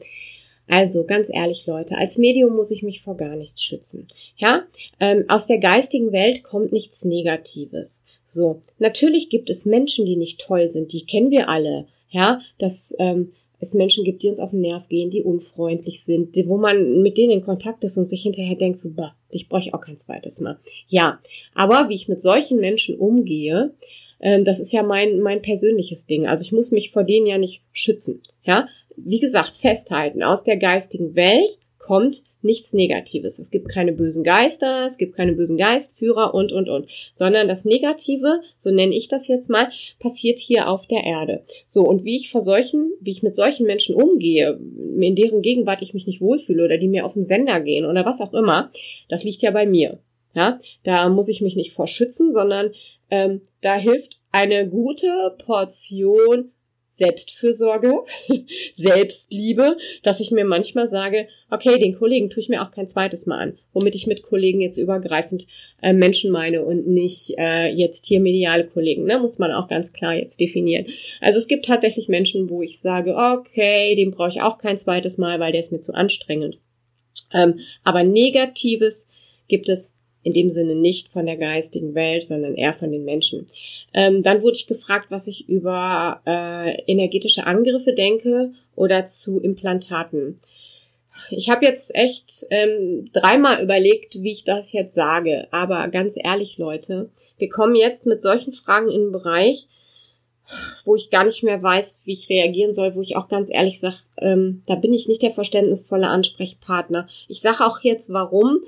Also 0.68 1.04
ganz 1.04 1.28
ehrlich, 1.32 1.66
Leute, 1.66 1.96
als 1.96 2.18
Medium 2.18 2.54
muss 2.54 2.70
ich 2.70 2.82
mich 2.82 3.02
vor 3.02 3.16
gar 3.16 3.36
nichts 3.36 3.62
schützen. 3.62 4.08
Ja, 4.36 4.64
ähm, 5.00 5.24
aus 5.28 5.46
der 5.46 5.58
geistigen 5.58 6.12
Welt 6.12 6.44
kommt 6.44 6.72
nichts 6.72 7.04
Negatives. 7.04 8.02
So, 8.26 8.62
natürlich 8.78 9.28
gibt 9.28 9.50
es 9.50 9.66
Menschen, 9.66 10.06
die 10.06 10.16
nicht 10.16 10.40
toll 10.40 10.70
sind. 10.70 10.92
Die 10.92 11.04
kennen 11.04 11.30
wir 11.30 11.48
alle. 11.48 11.86
Ja, 12.10 12.40
dass 12.58 12.94
ähm, 12.98 13.32
es 13.62 13.74
Menschen 13.74 14.04
gibt, 14.04 14.22
die 14.22 14.28
uns 14.28 14.40
auf 14.40 14.50
den 14.50 14.60
Nerv 14.60 14.88
gehen, 14.88 15.10
die 15.10 15.22
unfreundlich 15.22 16.02
sind, 16.04 16.36
wo 16.46 16.58
man 16.58 17.00
mit 17.00 17.16
denen 17.16 17.32
in 17.32 17.42
Kontakt 17.42 17.84
ist 17.84 17.96
und 17.96 18.08
sich 18.08 18.22
hinterher 18.22 18.56
denkt, 18.56 18.78
so, 18.78 18.90
bah, 18.90 19.14
ich 19.30 19.48
brauche 19.48 19.72
auch 19.72 19.80
kein 19.80 19.96
zweites 19.96 20.40
Mal. 20.40 20.58
Ja, 20.88 21.20
aber 21.54 21.88
wie 21.88 21.94
ich 21.94 22.08
mit 22.08 22.20
solchen 22.20 22.58
Menschen 22.58 22.96
umgehe, 22.96 23.72
ähm, 24.20 24.44
das 24.44 24.60
ist 24.60 24.72
ja 24.72 24.82
mein 24.82 25.20
mein 25.20 25.42
persönliches 25.42 26.06
Ding. 26.06 26.26
Also 26.26 26.42
ich 26.42 26.52
muss 26.52 26.70
mich 26.70 26.90
vor 26.90 27.04
denen 27.04 27.26
ja 27.26 27.38
nicht 27.38 27.62
schützen. 27.72 28.22
Ja, 28.44 28.66
wie 28.96 29.20
gesagt, 29.20 29.56
festhalten, 29.58 30.22
aus 30.22 30.44
der 30.44 30.56
geistigen 30.56 31.14
Welt 31.14 31.58
kommt 31.78 32.22
nichts 32.42 32.72
Negatives. 32.72 33.38
Es 33.38 33.50
gibt 33.50 33.68
keine 33.68 33.92
bösen 33.92 34.24
Geister, 34.24 34.86
es 34.86 34.98
gibt 34.98 35.14
keine 35.14 35.32
bösen 35.32 35.56
Geistführer 35.56 36.34
und, 36.34 36.52
und, 36.52 36.68
und. 36.68 36.88
Sondern 37.14 37.48
das 37.48 37.64
Negative, 37.64 38.40
so 38.58 38.70
nenne 38.70 38.94
ich 38.94 39.08
das 39.08 39.28
jetzt 39.28 39.48
mal, 39.48 39.68
passiert 39.98 40.38
hier 40.38 40.68
auf 40.68 40.86
der 40.86 41.04
Erde. 41.04 41.42
So, 41.68 41.82
und 41.82 42.04
wie 42.04 42.16
ich 42.16 42.30
vor 42.30 42.42
solchen, 42.42 42.92
wie 43.00 43.10
ich 43.10 43.22
mit 43.22 43.34
solchen 43.34 43.66
Menschen 43.66 43.94
umgehe, 43.94 44.58
in 45.00 45.16
deren 45.16 45.42
Gegenwart 45.42 45.82
ich 45.82 45.94
mich 45.94 46.06
nicht 46.06 46.20
wohlfühle 46.20 46.64
oder 46.64 46.78
die 46.78 46.88
mir 46.88 47.06
auf 47.06 47.14
den 47.14 47.24
Sender 47.24 47.60
gehen 47.60 47.84
oder 47.84 48.04
was 48.04 48.20
auch 48.20 48.34
immer, 48.34 48.70
das 49.08 49.24
liegt 49.24 49.42
ja 49.42 49.50
bei 49.50 49.66
mir. 49.66 49.98
Ja, 50.34 50.58
da 50.82 51.08
muss 51.10 51.28
ich 51.28 51.42
mich 51.42 51.56
nicht 51.56 51.72
vor 51.72 51.86
schützen, 51.86 52.32
sondern 52.32 52.72
ähm, 53.10 53.42
da 53.60 53.74
hilft 53.74 54.18
eine 54.32 54.66
gute 54.66 55.34
Portion 55.44 56.52
Selbstfürsorge, 56.92 58.04
Selbstliebe, 58.74 59.76
dass 60.02 60.20
ich 60.20 60.30
mir 60.30 60.44
manchmal 60.44 60.88
sage, 60.88 61.26
okay, 61.50 61.78
den 61.78 61.94
Kollegen 61.94 62.30
tue 62.30 62.42
ich 62.42 62.48
mir 62.48 62.62
auch 62.62 62.70
kein 62.70 62.88
zweites 62.88 63.26
Mal 63.26 63.38
an, 63.38 63.58
womit 63.72 63.94
ich 63.94 64.06
mit 64.06 64.22
Kollegen 64.22 64.60
jetzt 64.60 64.76
übergreifend 64.76 65.46
äh, 65.80 65.92
Menschen 65.92 66.30
meine 66.30 66.62
und 66.62 66.86
nicht 66.86 67.34
äh, 67.38 67.68
jetzt 67.68 68.06
hier 68.06 68.20
mediale 68.20 68.66
Kollegen, 68.66 69.04
ne, 69.04 69.18
muss 69.18 69.38
man 69.38 69.52
auch 69.52 69.68
ganz 69.68 69.92
klar 69.92 70.14
jetzt 70.14 70.38
definieren. 70.38 70.86
Also 71.20 71.38
es 71.38 71.48
gibt 71.48 71.64
tatsächlich 71.64 72.08
Menschen, 72.08 72.50
wo 72.50 72.62
ich 72.62 72.80
sage, 72.80 73.16
okay, 73.16 73.96
den 73.96 74.10
brauche 74.10 74.30
ich 74.30 74.42
auch 74.42 74.58
kein 74.58 74.78
zweites 74.78 75.18
Mal, 75.18 75.40
weil 75.40 75.52
der 75.52 75.60
ist 75.60 75.72
mir 75.72 75.80
zu 75.80 75.94
anstrengend. 75.94 76.58
Ähm, 77.32 77.60
aber 77.84 78.04
Negatives 78.04 79.08
gibt 79.48 79.68
es 79.68 79.94
in 80.22 80.32
dem 80.32 80.50
Sinne 80.50 80.74
nicht 80.74 81.08
von 81.08 81.26
der 81.26 81.36
geistigen 81.36 81.94
Welt, 81.94 82.24
sondern 82.24 82.54
eher 82.54 82.74
von 82.74 82.92
den 82.92 83.04
Menschen. 83.04 83.46
Ähm, 83.94 84.22
dann 84.22 84.42
wurde 84.42 84.56
ich 84.56 84.66
gefragt, 84.66 85.06
was 85.10 85.26
ich 85.26 85.48
über 85.48 86.20
äh, 86.26 86.80
energetische 86.86 87.46
Angriffe 87.46 87.92
denke 87.92 88.52
oder 88.74 89.06
zu 89.06 89.40
Implantaten. 89.40 90.40
Ich 91.30 91.50
habe 91.50 91.66
jetzt 91.66 91.94
echt 91.94 92.46
ähm, 92.50 93.10
dreimal 93.12 93.62
überlegt, 93.62 94.22
wie 94.22 94.32
ich 94.32 94.44
das 94.44 94.72
jetzt 94.72 94.94
sage. 94.94 95.46
Aber 95.50 95.88
ganz 95.88 96.14
ehrlich, 96.16 96.56
Leute, 96.56 97.10
wir 97.38 97.48
kommen 97.48 97.74
jetzt 97.74 98.06
mit 98.06 98.22
solchen 98.22 98.52
Fragen 98.52 98.88
in 98.88 99.02
einen 99.02 99.12
Bereich, 99.12 99.66
wo 100.84 100.96
ich 100.96 101.10
gar 101.10 101.24
nicht 101.24 101.42
mehr 101.42 101.62
weiß, 101.62 102.00
wie 102.04 102.12
ich 102.12 102.28
reagieren 102.28 102.74
soll, 102.74 102.94
wo 102.94 103.02
ich 103.02 103.16
auch 103.16 103.28
ganz 103.28 103.48
ehrlich 103.50 103.80
sage, 103.80 103.96
ähm, 104.18 104.62
da 104.66 104.74
bin 104.74 104.92
ich 104.92 105.08
nicht 105.08 105.22
der 105.22 105.30
verständnisvolle 105.30 106.08
Ansprechpartner. 106.08 107.08
Ich 107.28 107.40
sage 107.40 107.64
auch 107.64 107.80
jetzt 107.80 108.12
warum. 108.12 108.60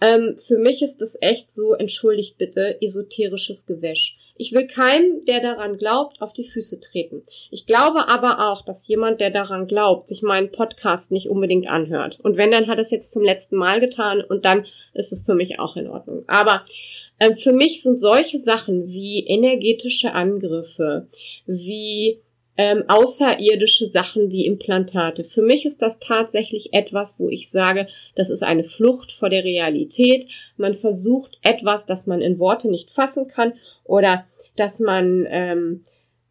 Ähm, 0.00 0.36
für 0.46 0.58
mich 0.58 0.82
ist 0.82 0.98
das 0.98 1.16
echt 1.20 1.54
so, 1.54 1.74
entschuldigt 1.74 2.38
bitte, 2.38 2.80
esoterisches 2.80 3.66
Gewäsch. 3.66 4.16
Ich 4.38 4.52
will 4.52 4.66
keinem, 4.66 5.24
der 5.24 5.40
daran 5.40 5.78
glaubt, 5.78 6.20
auf 6.20 6.34
die 6.34 6.46
Füße 6.46 6.80
treten. 6.80 7.22
Ich 7.50 7.66
glaube 7.66 8.08
aber 8.08 8.50
auch, 8.50 8.64
dass 8.64 8.86
jemand, 8.86 9.20
der 9.20 9.30
daran 9.30 9.66
glaubt, 9.66 10.08
sich 10.08 10.20
meinen 10.20 10.52
Podcast 10.52 11.10
nicht 11.10 11.30
unbedingt 11.30 11.68
anhört. 11.68 12.18
Und 12.22 12.36
wenn, 12.36 12.50
dann 12.50 12.66
hat 12.66 12.78
es 12.78 12.90
jetzt 12.90 13.12
zum 13.12 13.22
letzten 13.22 13.56
Mal 13.56 13.80
getan 13.80 14.22
und 14.22 14.44
dann 14.44 14.66
ist 14.92 15.12
es 15.12 15.24
für 15.24 15.34
mich 15.34 15.58
auch 15.58 15.76
in 15.76 15.88
Ordnung. 15.88 16.24
Aber 16.26 16.62
äh, 17.18 17.34
für 17.34 17.52
mich 17.52 17.82
sind 17.82 17.98
solche 17.98 18.38
Sachen 18.38 18.88
wie 18.88 19.26
energetische 19.26 20.12
Angriffe, 20.12 21.08
wie 21.46 22.20
ähm, 22.56 22.84
außerirdische 22.88 23.88
Sachen 23.88 24.30
wie 24.30 24.46
Implantate. 24.46 25.24
Für 25.24 25.42
mich 25.42 25.66
ist 25.66 25.82
das 25.82 25.98
tatsächlich 25.98 26.72
etwas, 26.72 27.16
wo 27.18 27.28
ich 27.28 27.50
sage, 27.50 27.86
das 28.14 28.30
ist 28.30 28.42
eine 28.42 28.64
Flucht 28.64 29.12
vor 29.12 29.28
der 29.28 29.44
Realität. 29.44 30.26
Man 30.56 30.74
versucht 30.74 31.38
etwas, 31.42 31.86
das 31.86 32.06
man 32.06 32.20
in 32.20 32.38
Worte 32.38 32.68
nicht 32.68 32.90
fassen 32.90 33.28
kann 33.28 33.54
oder 33.84 34.26
dass 34.56 34.80
man 34.80 35.26
ähm, 35.28 35.84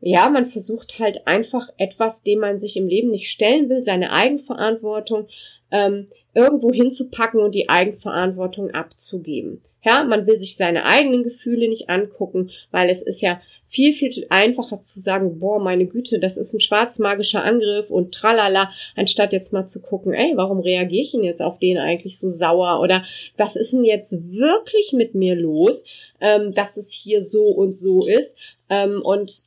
ja, 0.07 0.29
man 0.29 0.45
versucht 0.45 0.99
halt 0.99 1.25
einfach 1.25 1.69
etwas, 1.77 2.21
dem 2.21 2.39
man 2.39 2.59
sich 2.59 2.77
im 2.77 2.87
Leben 2.87 3.09
nicht 3.09 3.27
stellen 3.27 3.69
will, 3.69 3.83
seine 3.83 4.11
Eigenverantwortung 4.11 5.27
ähm, 5.71 6.07
irgendwo 6.35 6.71
hinzupacken 6.71 7.39
und 7.39 7.55
die 7.55 7.69
Eigenverantwortung 7.69 8.69
abzugeben. 8.71 9.61
Ja, 9.83 10.03
man 10.03 10.27
will 10.27 10.39
sich 10.39 10.57
seine 10.57 10.85
eigenen 10.85 11.23
Gefühle 11.23 11.67
nicht 11.67 11.89
angucken, 11.89 12.51
weil 12.69 12.89
es 12.91 13.01
ist 13.01 13.21
ja 13.21 13.41
viel, 13.67 13.93
viel 13.93 14.25
einfacher 14.29 14.81
zu 14.81 14.99
sagen, 14.99 15.39
boah, 15.39 15.59
meine 15.59 15.85
Güte, 15.85 16.19
das 16.19 16.37
ist 16.37 16.53
ein 16.53 16.59
schwarzmagischer 16.59 17.43
Angriff 17.43 17.89
und 17.89 18.13
tralala, 18.13 18.71
anstatt 18.95 19.33
jetzt 19.33 19.53
mal 19.53 19.65
zu 19.65 19.81
gucken, 19.81 20.13
ey, 20.13 20.33
warum 20.35 20.59
reagiere 20.59 21.01
ich 21.01 21.11
denn 21.11 21.23
jetzt 21.23 21.41
auf 21.41 21.59
den 21.59 21.77
eigentlich 21.77 22.19
so 22.19 22.29
sauer 22.29 22.79
oder 22.81 23.03
was 23.37 23.55
ist 23.55 23.73
denn 23.73 23.83
jetzt 23.83 24.13
wirklich 24.31 24.93
mit 24.93 25.15
mir 25.15 25.35
los, 25.35 25.83
ähm, 26.21 26.53
dass 26.53 26.77
es 26.77 26.91
hier 26.91 27.23
so 27.23 27.47
und 27.47 27.73
so 27.73 28.05
ist 28.05 28.37
ähm, 28.69 29.01
und 29.03 29.43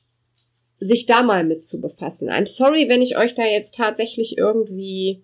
sich 0.81 1.07
da 1.07 1.23
mal 1.23 1.45
mit 1.45 1.63
zu 1.63 1.81
befassen. 1.81 2.29
I'm 2.29 2.47
sorry, 2.47 2.89
wenn 2.89 3.03
ich 3.03 3.17
euch 3.17 3.35
da 3.35 3.45
jetzt 3.45 3.75
tatsächlich 3.75 4.39
irgendwie 4.39 5.23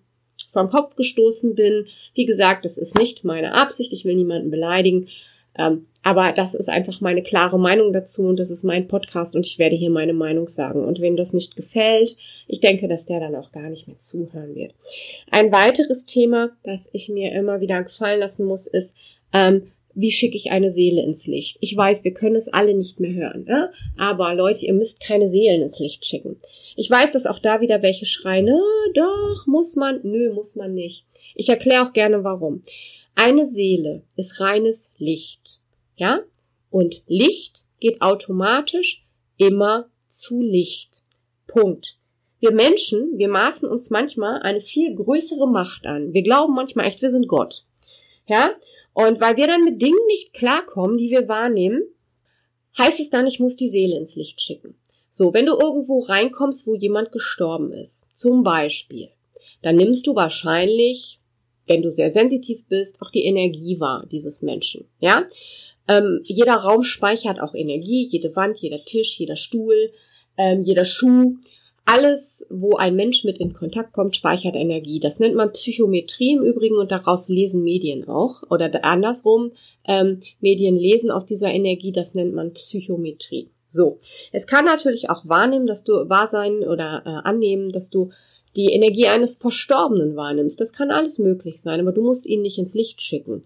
vom 0.55 0.69
Kopf 0.69 0.95
gestoßen 0.95 1.53
bin. 1.53 1.85
Wie 2.13 2.25
gesagt, 2.25 2.65
das 2.65 2.77
ist 2.77 2.97
nicht 2.97 3.23
meine 3.23 3.53
Absicht. 3.53 3.93
Ich 3.93 4.05
will 4.05 4.15
niemanden 4.15 4.49
beleidigen. 4.49 5.07
Ähm, 5.57 5.85
aber 6.05 6.33
das 6.33 6.53
ist 6.53 6.69
einfach 6.69 7.01
meine 7.01 7.23
klare 7.23 7.57
Meinung 7.57 7.91
dazu 7.91 8.21
und 8.21 8.39
das 8.39 8.51
ist 8.51 8.63
mein 8.63 8.87
Podcast 8.87 9.35
und 9.35 9.43
ich 9.43 9.57
werde 9.57 9.75
hier 9.75 9.89
meine 9.89 10.13
Meinung 10.13 10.47
sagen. 10.49 10.85
Und 10.85 11.01
wenn 11.01 11.17
das 11.17 11.33
nicht 11.33 11.55
gefällt, 11.55 12.15
ich 12.47 12.59
denke, 12.59 12.87
dass 12.87 13.07
der 13.07 13.19
dann 13.19 13.33
auch 13.33 13.51
gar 13.51 13.71
nicht 13.71 13.87
mehr 13.87 13.97
zuhören 13.97 14.53
wird. 14.53 14.75
Ein 15.31 15.51
weiteres 15.51 16.05
Thema, 16.05 16.51
das 16.63 16.91
ich 16.93 17.09
mir 17.09 17.31
immer 17.31 17.59
wieder 17.59 17.81
gefallen 17.83 18.19
lassen 18.19 18.45
muss, 18.45 18.67
ist, 18.67 18.93
ähm, 19.33 19.71
wie 19.95 20.11
schicke 20.11 20.37
ich 20.37 20.51
eine 20.51 20.69
Seele 20.69 21.01
ins 21.01 21.25
Licht? 21.25 21.57
Ich 21.61 21.75
weiß, 21.75 22.03
wir 22.03 22.13
können 22.13 22.35
es 22.35 22.49
alle 22.49 22.75
nicht 22.75 22.99
mehr 22.99 23.13
hören, 23.13 23.45
ne? 23.45 23.71
aber 23.97 24.35
Leute, 24.35 24.63
ihr 24.63 24.73
müsst 24.73 24.99
keine 24.99 25.27
Seelen 25.27 25.63
ins 25.63 25.79
Licht 25.79 26.05
schicken. 26.05 26.37
Ich 26.75 26.87
weiß, 26.87 27.13
dass 27.13 27.25
auch 27.25 27.39
da 27.39 27.61
wieder 27.61 27.81
welche 27.81 28.05
schreien, 28.05 28.47
äh, 28.47 28.93
doch, 28.93 29.47
muss 29.47 29.75
man, 29.75 30.01
nö, 30.03 30.31
muss 30.33 30.55
man 30.55 30.75
nicht. 30.75 31.03
Ich 31.33 31.49
erkläre 31.49 31.83
auch 31.83 31.93
gerne 31.93 32.23
warum. 32.23 32.61
Eine 33.15 33.47
Seele 33.47 34.03
ist 34.15 34.39
reines 34.39 34.91
Licht. 34.99 35.54
Ja? 35.95 36.21
Und 36.69 37.01
Licht 37.07 37.63
geht 37.79 38.01
automatisch 38.01 39.05
immer 39.37 39.89
zu 40.07 40.41
Licht. 40.41 40.91
Punkt. 41.47 41.97
Wir 42.39 42.51
Menschen, 42.51 43.17
wir 43.17 43.29
maßen 43.29 43.67
uns 43.67 43.89
manchmal 43.89 44.41
eine 44.41 44.61
viel 44.61 44.93
größere 44.93 45.47
Macht 45.47 45.85
an. 45.85 46.13
Wir 46.13 46.21
glauben 46.21 46.53
manchmal 46.53 46.85
echt, 46.85 47.01
wir 47.01 47.09
sind 47.09 47.27
Gott. 47.27 47.65
Ja? 48.27 48.51
Und 48.93 49.19
weil 49.21 49.37
wir 49.37 49.47
dann 49.47 49.63
mit 49.63 49.81
Dingen 49.81 50.05
nicht 50.07 50.33
klarkommen, 50.33 50.97
die 50.97 51.09
wir 51.09 51.27
wahrnehmen, 51.27 51.83
heißt 52.77 52.99
es 52.99 53.09
dann, 53.09 53.27
ich 53.27 53.39
muss 53.39 53.55
die 53.55 53.69
Seele 53.69 53.97
ins 53.97 54.15
Licht 54.15 54.41
schicken. 54.41 54.75
So, 55.11 55.33
wenn 55.33 55.45
du 55.45 55.57
irgendwo 55.57 56.01
reinkommst, 56.01 56.67
wo 56.67 56.75
jemand 56.75 57.11
gestorben 57.11 57.71
ist, 57.71 58.05
zum 58.15 58.43
Beispiel, 58.43 59.09
dann 59.61 59.77
nimmst 59.77 60.05
du 60.07 60.15
wahrscheinlich 60.15 61.19
wenn 61.67 61.81
du 61.81 61.89
sehr 61.89 62.11
sensitiv 62.11 62.65
bist, 62.67 63.01
auch 63.01 63.11
die 63.11 63.25
Energie 63.25 63.79
wahr 63.79 64.05
dieses 64.11 64.41
Menschen. 64.41 64.87
Ja, 64.99 65.25
ähm, 65.87 66.21
jeder 66.23 66.55
Raum 66.55 66.83
speichert 66.83 67.39
auch 67.39 67.53
Energie, 67.53 68.07
jede 68.09 68.35
Wand, 68.35 68.59
jeder 68.59 68.83
Tisch, 68.83 69.17
jeder 69.19 69.35
Stuhl, 69.35 69.91
ähm, 70.37 70.63
jeder 70.63 70.85
Schuh. 70.85 71.35
Alles, 71.87 72.47
wo 72.49 72.77
ein 72.77 72.95
Mensch 72.95 73.23
mit 73.23 73.37
in 73.37 73.53
Kontakt 73.53 73.93
kommt, 73.93 74.15
speichert 74.15 74.55
Energie. 74.55 74.99
Das 74.99 75.19
nennt 75.19 75.35
man 75.35 75.53
Psychometrie 75.53 76.33
im 76.33 76.41
Übrigen 76.41 76.77
und 76.77 76.91
daraus 76.91 77.29
lesen 77.29 77.63
Medien 77.63 78.07
auch. 78.07 78.41
Oder 78.49 78.83
andersrum, 78.83 79.51
ähm, 79.87 80.21
Medien 80.41 80.77
lesen 80.77 81.11
aus 81.11 81.25
dieser 81.25 81.51
Energie, 81.53 81.91
das 81.91 82.15
nennt 82.15 82.33
man 82.33 82.53
Psychometrie. 82.53 83.49
So, 83.67 83.99
es 84.31 84.47
kann 84.47 84.65
natürlich 84.65 85.09
auch 85.11 85.27
wahrnehmen, 85.27 85.67
dass 85.67 85.83
du 85.83 86.09
wahr 86.09 86.29
sein 86.31 86.59
oder 86.63 87.03
äh, 87.05 87.27
annehmen, 87.29 87.71
dass 87.71 87.89
du 87.89 88.09
die 88.55 88.73
Energie 88.73 89.07
eines 89.07 89.35
Verstorbenen 89.37 90.15
wahrnimmst. 90.15 90.59
Das 90.59 90.73
kann 90.73 90.91
alles 90.91 91.19
möglich 91.19 91.61
sein, 91.61 91.79
aber 91.79 91.91
du 91.91 92.01
musst 92.01 92.25
ihn 92.25 92.41
nicht 92.41 92.57
ins 92.57 92.73
Licht 92.73 93.01
schicken 93.01 93.41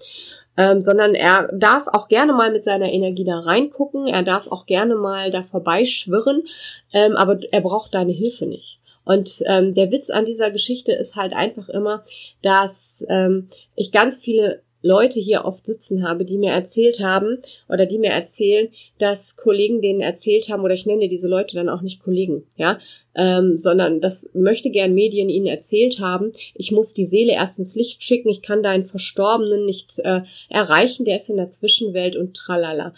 ähm, 0.60 0.82
sondern 0.82 1.16
er 1.16 1.50
darf 1.54 1.88
auch 1.88 2.10
gerne 2.10 2.34
mal 2.34 2.52
mit 2.52 2.66
seiner 2.66 2.92
Energie 2.92 3.24
da 3.24 3.40
reingucken, 3.40 4.08
er 4.08 4.24
darf 4.24 4.46
auch 4.48 4.66
gerne 4.66 4.96
mal 4.96 5.32
da 5.32 5.42
vorbeischwirren, 5.42 6.44
ähm, 6.92 7.16
aber 7.16 7.40
er 7.52 7.62
braucht 7.62 7.94
deine 7.94 8.12
Hilfe 8.12 8.46
nicht. 8.46 8.80
Und 9.06 9.42
ähm, 9.46 9.74
der 9.74 9.90
Witz 9.90 10.10
an 10.10 10.26
dieser 10.26 10.52
Geschichte 10.52 10.92
ist 10.92 11.16
halt 11.16 11.32
einfach 11.34 11.70
immer, 11.70 12.04
dass 12.42 13.04
ähm, 13.08 13.48
ich 13.76 13.94
ganz 13.94 14.22
viele 14.22 14.62
Leute 14.82 15.20
hier 15.20 15.46
oft 15.46 15.66
sitzen 15.66 16.08
habe, 16.08 16.26
die 16.26 16.38
mir 16.38 16.52
erzählt 16.52 17.02
haben 17.02 17.40
oder 17.68 17.86
die 17.86 17.98
mir 17.98 18.12
erzählen, 18.12 18.70
dass 18.98 19.36
Kollegen 19.36 19.82
denen 19.82 20.02
erzählt 20.02 20.50
haben, 20.50 20.64
oder 20.64 20.74
ich 20.74 20.86
nenne 20.86 21.10
diese 21.10 21.28
Leute 21.28 21.56
dann 21.56 21.70
auch 21.70 21.82
nicht 21.82 22.02
Kollegen, 22.02 22.44
ja, 22.56 22.80
ähm, 23.16 23.58
sondern 23.58 24.00
das 24.00 24.30
möchte 24.34 24.70
gern 24.70 24.94
Medien 24.94 25.30
ihnen 25.30 25.48
erzählt 25.48 26.00
haben, 26.00 26.32
ich 26.56 26.72
muss 26.72 26.94
die 26.94 27.06
Seele 27.06 27.34
erst 27.34 27.60
ins 27.60 27.76
Licht 27.76 28.04
schicken, 28.04 28.30
ich 28.30 28.42
kann 28.42 28.64
deinen 28.64 28.86
Verstorbenen 28.86 29.66
nicht 29.66 30.00
äh, 30.00 30.22
erreichen, 30.50 31.06
der 31.06 31.18
ist 31.18 31.30
in 31.30 31.38
der 31.38 31.50
Zwischenwelt 31.50 32.16
und 32.16 32.36
tralala. 32.36 32.94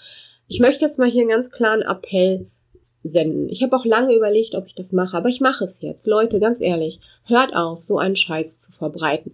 Ich 0.48 0.60
möchte 0.60 0.86
jetzt 0.86 1.00
mal 1.00 1.10
hier 1.10 1.22
einen 1.22 1.30
ganz 1.30 1.50
klaren 1.50 1.82
Appell 1.82 2.48
senden. 3.04 3.50
Ich 3.50 3.64
habe 3.64 3.76
auch 3.76 3.86
lange 3.86 4.14
überlegt, 4.14 4.56
ob 4.56 4.68
ich 4.68 4.76
das 4.76 4.92
mache, 4.92 5.18
aber 5.18 5.30
ich 5.30 5.42
mache 5.42 5.66
es 5.66 5.82
jetzt. 5.82 6.06
Leute, 6.08 6.40
ganz 6.40 6.62
ehrlich, 6.62 7.00
hört 7.26 7.56
auf, 7.56 7.82
so 7.82 7.98
einen 7.98 8.16
Scheiß 8.16 8.60
zu 8.60 8.72
verbreiten. 8.72 9.34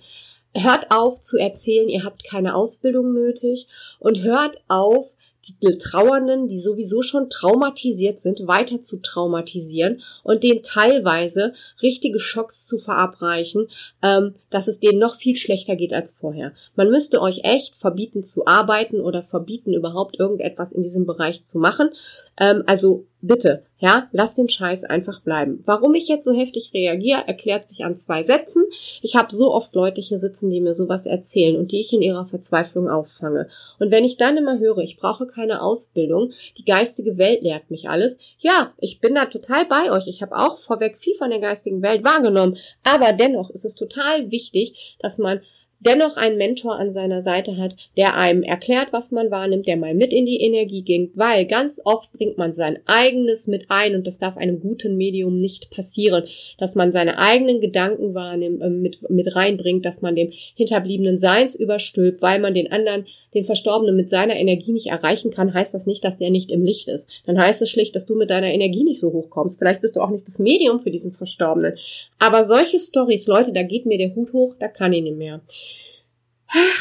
Hört 0.59 0.91
auf 0.91 1.21
zu 1.21 1.37
erzählen, 1.37 1.87
ihr 1.87 2.03
habt 2.03 2.23
keine 2.23 2.55
Ausbildung 2.55 3.13
nötig 3.13 3.67
und 3.99 4.23
hört 4.23 4.59
auf, 4.67 5.13
die 5.61 5.77
Trauernden, 5.77 6.47
die 6.47 6.59
sowieso 6.59 7.01
schon 7.01 7.29
traumatisiert 7.29 8.19
sind, 8.19 8.47
weiter 8.47 8.81
zu 8.81 8.97
traumatisieren 8.97 10.01
und 10.23 10.43
denen 10.43 10.63
teilweise 10.63 11.53
richtige 11.81 12.19
Schocks 12.19 12.65
zu 12.65 12.77
verabreichen, 12.77 13.67
ähm, 14.01 14.35
dass 14.49 14.67
es 14.67 14.79
denen 14.79 14.99
noch 14.99 15.15
viel 15.15 15.35
schlechter 15.35 15.75
geht 15.75 15.93
als 15.93 16.13
vorher. 16.13 16.53
Man 16.75 16.89
müsste 16.89 17.21
euch 17.21 17.41
echt 17.43 17.75
verbieten 17.75 18.23
zu 18.23 18.45
arbeiten 18.45 18.99
oder 18.99 19.23
verbieten 19.23 19.73
überhaupt 19.73 20.19
irgendetwas 20.19 20.71
in 20.71 20.83
diesem 20.83 21.05
Bereich 21.05 21.43
zu 21.43 21.59
machen. 21.59 21.91
Ähm, 22.39 22.63
also 22.67 23.05
bitte, 23.21 23.63
ja, 23.79 24.07
lass 24.11 24.33
den 24.33 24.49
Scheiß 24.49 24.83
einfach 24.83 25.21
bleiben. 25.21 25.61
Warum 25.65 25.95
ich 25.95 26.07
jetzt 26.07 26.25
so 26.25 26.33
heftig 26.33 26.71
reagiere, 26.73 27.27
erklärt 27.27 27.67
sich 27.67 27.83
an 27.83 27.97
zwei 27.97 28.23
Sätzen. 28.23 28.63
Ich 29.01 29.15
habe 29.15 29.33
so 29.33 29.53
oft 29.53 29.73
Leute 29.75 30.01
hier 30.01 30.19
sitzen, 30.19 30.49
die 30.49 30.61
mir 30.61 30.75
sowas 30.75 31.05
erzählen 31.05 31.55
und 31.55 31.71
die 31.71 31.79
ich 31.79 31.93
in 31.93 32.01
ihrer 32.01 32.25
Verzweiflung 32.25 32.89
auffange. 32.89 33.49
Und 33.79 33.91
wenn 33.91 34.05
ich 34.05 34.17
dann 34.17 34.37
immer 34.37 34.59
höre, 34.59 34.79
ich 34.79 34.97
brauche 34.97 35.27
keine 35.27 35.61
Ausbildung, 35.61 36.31
die 36.57 36.65
geistige 36.65 37.17
Welt 37.17 37.41
lehrt 37.41 37.69
mich 37.71 37.89
alles, 37.89 38.17
ja, 38.39 38.73
ich 38.77 38.99
bin 38.99 39.15
da 39.15 39.25
total 39.25 39.65
bei 39.65 39.91
euch. 39.91 40.07
Ich 40.07 40.21
habe 40.21 40.37
auch 40.37 40.57
vorweg 40.57 40.97
viel 40.97 41.15
von 41.15 41.29
der 41.29 41.39
geistigen 41.39 41.81
Welt 41.81 42.03
wahrgenommen. 42.03 42.57
Aber 42.83 43.13
dennoch 43.13 43.49
ist 43.49 43.65
es 43.65 43.75
total 43.75 44.31
wichtig, 44.31 44.97
dass 44.99 45.17
man 45.17 45.41
dennoch 45.79 46.17
einen 46.17 46.37
Mentor 46.37 46.77
an 46.79 46.91
seiner 46.91 47.21
Seite 47.21 47.57
hat, 47.57 47.75
der 47.95 48.15
einem 48.15 48.43
erklärt, 48.43 48.87
was 48.91 49.11
man 49.11 49.31
wahrnimmt, 49.31 49.67
der 49.67 49.77
mal 49.77 49.93
mit 49.93 50.11
in 50.11 50.25
die 50.25 50.41
Energie 50.41 50.81
ging, 50.81 51.11
weil 51.15 51.45
ganz 51.45 51.79
oft 51.83 52.11
bringt 52.13 52.37
man 52.37 52.53
sein 52.53 52.79
eigenes 52.85 53.47
mit 53.47 53.65
ein 53.69 53.95
und 53.95 54.07
das 54.07 54.17
darf 54.17 54.37
einem 54.37 54.59
guten 54.59 54.97
Medium 54.97 55.39
nicht 55.39 55.69
passieren, 55.69 56.23
dass 56.57 56.75
man 56.75 56.91
seine 56.91 57.19
eigenen 57.19 57.61
Gedanken 57.61 58.13
wahrnimmt, 58.13 58.61
äh, 58.61 58.69
mit, 58.69 59.09
mit 59.09 59.35
reinbringt, 59.35 59.85
dass 59.85 60.01
man 60.01 60.15
dem 60.15 60.31
hinterbliebenen 60.55 61.19
Seins 61.19 61.55
überstülpt, 61.55 62.21
weil 62.21 62.39
man 62.39 62.53
den 62.53 62.71
anderen, 62.71 63.05
den 63.33 63.45
Verstorbenen 63.45 63.95
mit 63.95 64.09
seiner 64.09 64.35
Energie 64.35 64.71
nicht 64.71 64.87
erreichen 64.87 65.31
kann, 65.31 65.53
heißt 65.53 65.73
das 65.73 65.85
nicht, 65.85 66.03
dass 66.03 66.17
der 66.17 66.31
nicht 66.31 66.49
im 66.49 66.63
Licht 66.63 66.87
ist. 66.87 67.07
Dann 67.25 67.37
heißt 67.37 67.61
es 67.61 67.69
schlicht, 67.69 67.95
dass 67.95 68.05
du 68.05 68.15
mit 68.15 68.29
deiner 68.29 68.51
Energie 68.51 68.83
nicht 68.83 68.99
so 68.99 69.11
hochkommst. 69.11 69.59
Vielleicht 69.59 69.81
bist 69.81 69.95
du 69.95 70.01
auch 70.01 70.09
nicht 70.09 70.27
das 70.27 70.39
Medium 70.39 70.79
für 70.79 70.91
diesen 70.91 71.11
Verstorbenen. 71.11 71.75
Aber 72.19 72.45
solche 72.45 72.79
Stories, 72.79 73.27
Leute, 73.27 73.53
da 73.53 73.61
geht 73.61 73.85
mir 73.85 73.97
der 73.97 74.15
Hut 74.15 74.33
hoch, 74.33 74.55
da 74.59 74.67
kann 74.67 74.93
ich 74.93 75.03
nicht 75.03 75.17
mehr. 75.17 75.41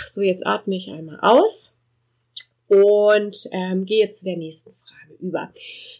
So, 0.08 0.22
jetzt 0.22 0.46
atme 0.46 0.76
ich 0.76 0.90
einmal 0.90 1.18
aus 1.20 1.74
und 2.68 3.48
ähm, 3.52 3.84
gehe 3.84 4.10
zu 4.10 4.24
der 4.24 4.36
nächsten 4.36 4.72
Frage 4.72 5.14
über. 5.20 5.52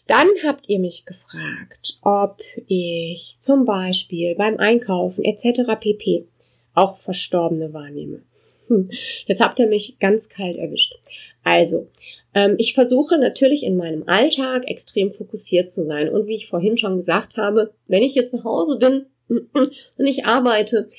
Dann 0.07 0.27
habt 0.45 0.69
ihr 0.69 0.79
mich 0.79 1.05
gefragt, 1.05 1.97
ob 2.01 2.41
ich 2.67 3.37
zum 3.39 3.65
Beispiel 3.65 4.35
beim 4.35 4.57
Einkaufen 4.57 5.23
etc. 5.23 5.79
pp. 5.79 6.25
auch 6.73 6.97
Verstorbene 6.97 7.73
wahrnehme. 7.73 8.21
Hm. 8.67 8.89
Jetzt 9.25 9.41
habt 9.41 9.59
ihr 9.59 9.67
mich 9.67 9.97
ganz 9.99 10.29
kalt 10.29 10.57
erwischt. 10.57 10.95
Also, 11.43 11.89
ähm, 12.33 12.55
ich 12.57 12.73
versuche 12.73 13.17
natürlich 13.17 13.63
in 13.63 13.77
meinem 13.77 14.03
Alltag 14.07 14.67
extrem 14.67 15.11
fokussiert 15.11 15.71
zu 15.71 15.85
sein. 15.85 16.09
Und 16.09 16.27
wie 16.27 16.35
ich 16.35 16.47
vorhin 16.47 16.77
schon 16.77 16.97
gesagt 16.97 17.37
habe, 17.37 17.73
wenn 17.87 18.03
ich 18.03 18.13
hier 18.13 18.27
zu 18.27 18.43
Hause 18.43 18.77
bin 18.77 19.05
und 19.29 20.05
ich 20.05 20.25
arbeite, 20.25 20.89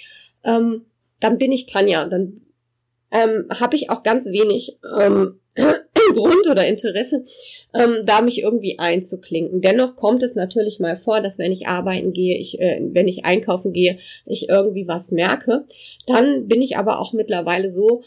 ähm, 0.45 0.87
dann 1.21 1.39
bin 1.39 1.53
ich 1.53 1.67
Tanja, 1.67 2.07
dann 2.07 2.43
ähm, 3.11 3.47
habe 3.59 3.77
ich 3.77 3.91
auch 3.91 4.03
ganz 4.03 4.27
wenig 4.27 4.79
ähm, 5.01 5.41
Grund 6.15 6.49
oder 6.49 6.67
Interesse, 6.67 7.25
ähm, 7.75 8.03
da 8.05 8.21
mich 8.21 8.43
irgendwie 8.43 8.79
einzuklinken. 8.79 9.61
Dennoch 9.61 9.97
kommt 9.97 10.23
es 10.23 10.35
natürlich 10.35 10.79
mal 10.79 10.97
vor, 10.97 11.21
dass 11.21 11.39
wenn 11.39 11.53
ich 11.53 11.67
arbeiten 11.67 12.13
gehe, 12.13 12.37
ich, 12.39 12.61
äh, 12.61 12.81
wenn 12.83 13.09
ich 13.09 13.25
einkaufen 13.25 13.73
gehe, 13.73 13.99
ich 14.25 14.49
irgendwie 14.49 14.89
was 14.89 15.11
merke. 15.11 15.65
Dann 16.07 16.49
bin 16.49 16.63
ich 16.63 16.77
aber 16.77 17.01
auch 17.01 17.13
mittlerweile 17.13 17.71
so 17.71 18.03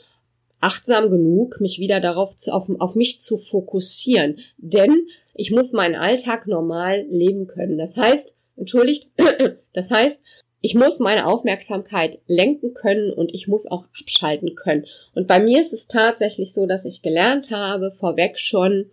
achtsam 0.60 1.10
genug, 1.10 1.60
mich 1.60 1.80
wieder 1.80 2.00
darauf 2.00 2.36
zu, 2.36 2.52
auf, 2.52 2.70
auf 2.80 2.96
mich 2.96 3.20
zu 3.20 3.38
fokussieren. 3.38 4.40
Denn 4.58 5.08
ich 5.34 5.52
muss 5.52 5.74
meinen 5.74 5.96
Alltag 5.96 6.48
normal 6.48 7.06
leben 7.10 7.48
können. 7.48 7.78
Das 7.78 7.98
heißt, 7.98 8.36
entschuldigt, 8.58 9.10
das 9.74 9.90
heißt, 9.90 10.22
ich 10.62 10.76
muss 10.76 11.00
meine 11.00 11.26
Aufmerksamkeit 11.26 12.20
lenken 12.28 12.74
können 12.76 13.12
und 13.12 13.34
ich 13.34 13.48
muss 13.48 13.66
auch 13.66 13.86
abschalten 14.00 14.56
können. 14.56 14.86
Und 15.16 15.28
bei 15.28 15.40
mir 15.40 15.60
ist 15.60 15.74
es 15.74 15.88
tatsächlich 15.88 16.54
so, 16.54 16.68
dass 16.68 16.86
ich 16.86 17.02
gelernt 17.02 17.50
habe, 17.50 17.92
vorweg 17.92 18.38
schon 18.38 18.86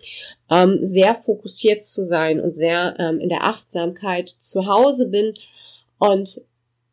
ähm, 0.51 0.79
sehr 0.83 1.15
fokussiert 1.15 1.87
zu 1.87 2.03
sein 2.03 2.41
und 2.41 2.55
sehr 2.55 2.97
ähm, 2.99 3.21
in 3.21 3.29
der 3.29 3.45
Achtsamkeit 3.45 4.35
zu 4.39 4.67
Hause 4.67 5.09
bin 5.09 5.35
und 5.99 6.41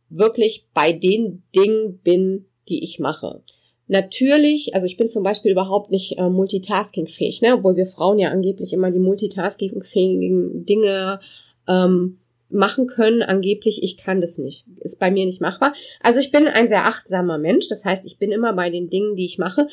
wirklich 0.09 0.67
bei 0.73 0.91
den 0.91 1.43
Dingen 1.55 1.99
bin, 2.03 2.45
die 2.67 2.83
ich 2.83 2.99
mache. 2.99 3.41
Natürlich, 3.87 4.73
also 4.73 4.87
ich 4.87 4.97
bin 4.97 5.09
zum 5.09 5.23
Beispiel 5.23 5.51
überhaupt 5.51 5.91
nicht 5.91 6.17
äh, 6.17 6.27
multitaskingfähig, 6.27 7.41
ne? 7.41 7.53
obwohl 7.53 7.75
wir 7.75 7.85
Frauen 7.85 8.19
ja 8.19 8.29
angeblich 8.29 8.73
immer 8.73 8.91
die 8.91 8.99
multitaskingfähigen 8.99 10.65
Dinge 10.65 11.19
ähm, 11.67 12.17
machen 12.55 12.87
können. 12.87 13.21
Angeblich, 13.21 13.83
ich 13.83 13.97
kann 13.97 14.21
das 14.21 14.37
nicht. 14.37 14.65
Ist 14.79 14.99
bei 14.99 15.11
mir 15.11 15.25
nicht 15.25 15.41
machbar. 15.41 15.73
Also 16.01 16.19
ich 16.19 16.31
bin 16.31 16.47
ein 16.47 16.67
sehr 16.67 16.87
achtsamer 16.87 17.37
Mensch. 17.37 17.67
Das 17.67 17.85
heißt, 17.85 18.05
ich 18.05 18.17
bin 18.17 18.31
immer 18.31 18.53
bei 18.53 18.69
den 18.69 18.89
Dingen, 18.89 19.15
die 19.15 19.25
ich 19.25 19.37
mache. 19.37 19.67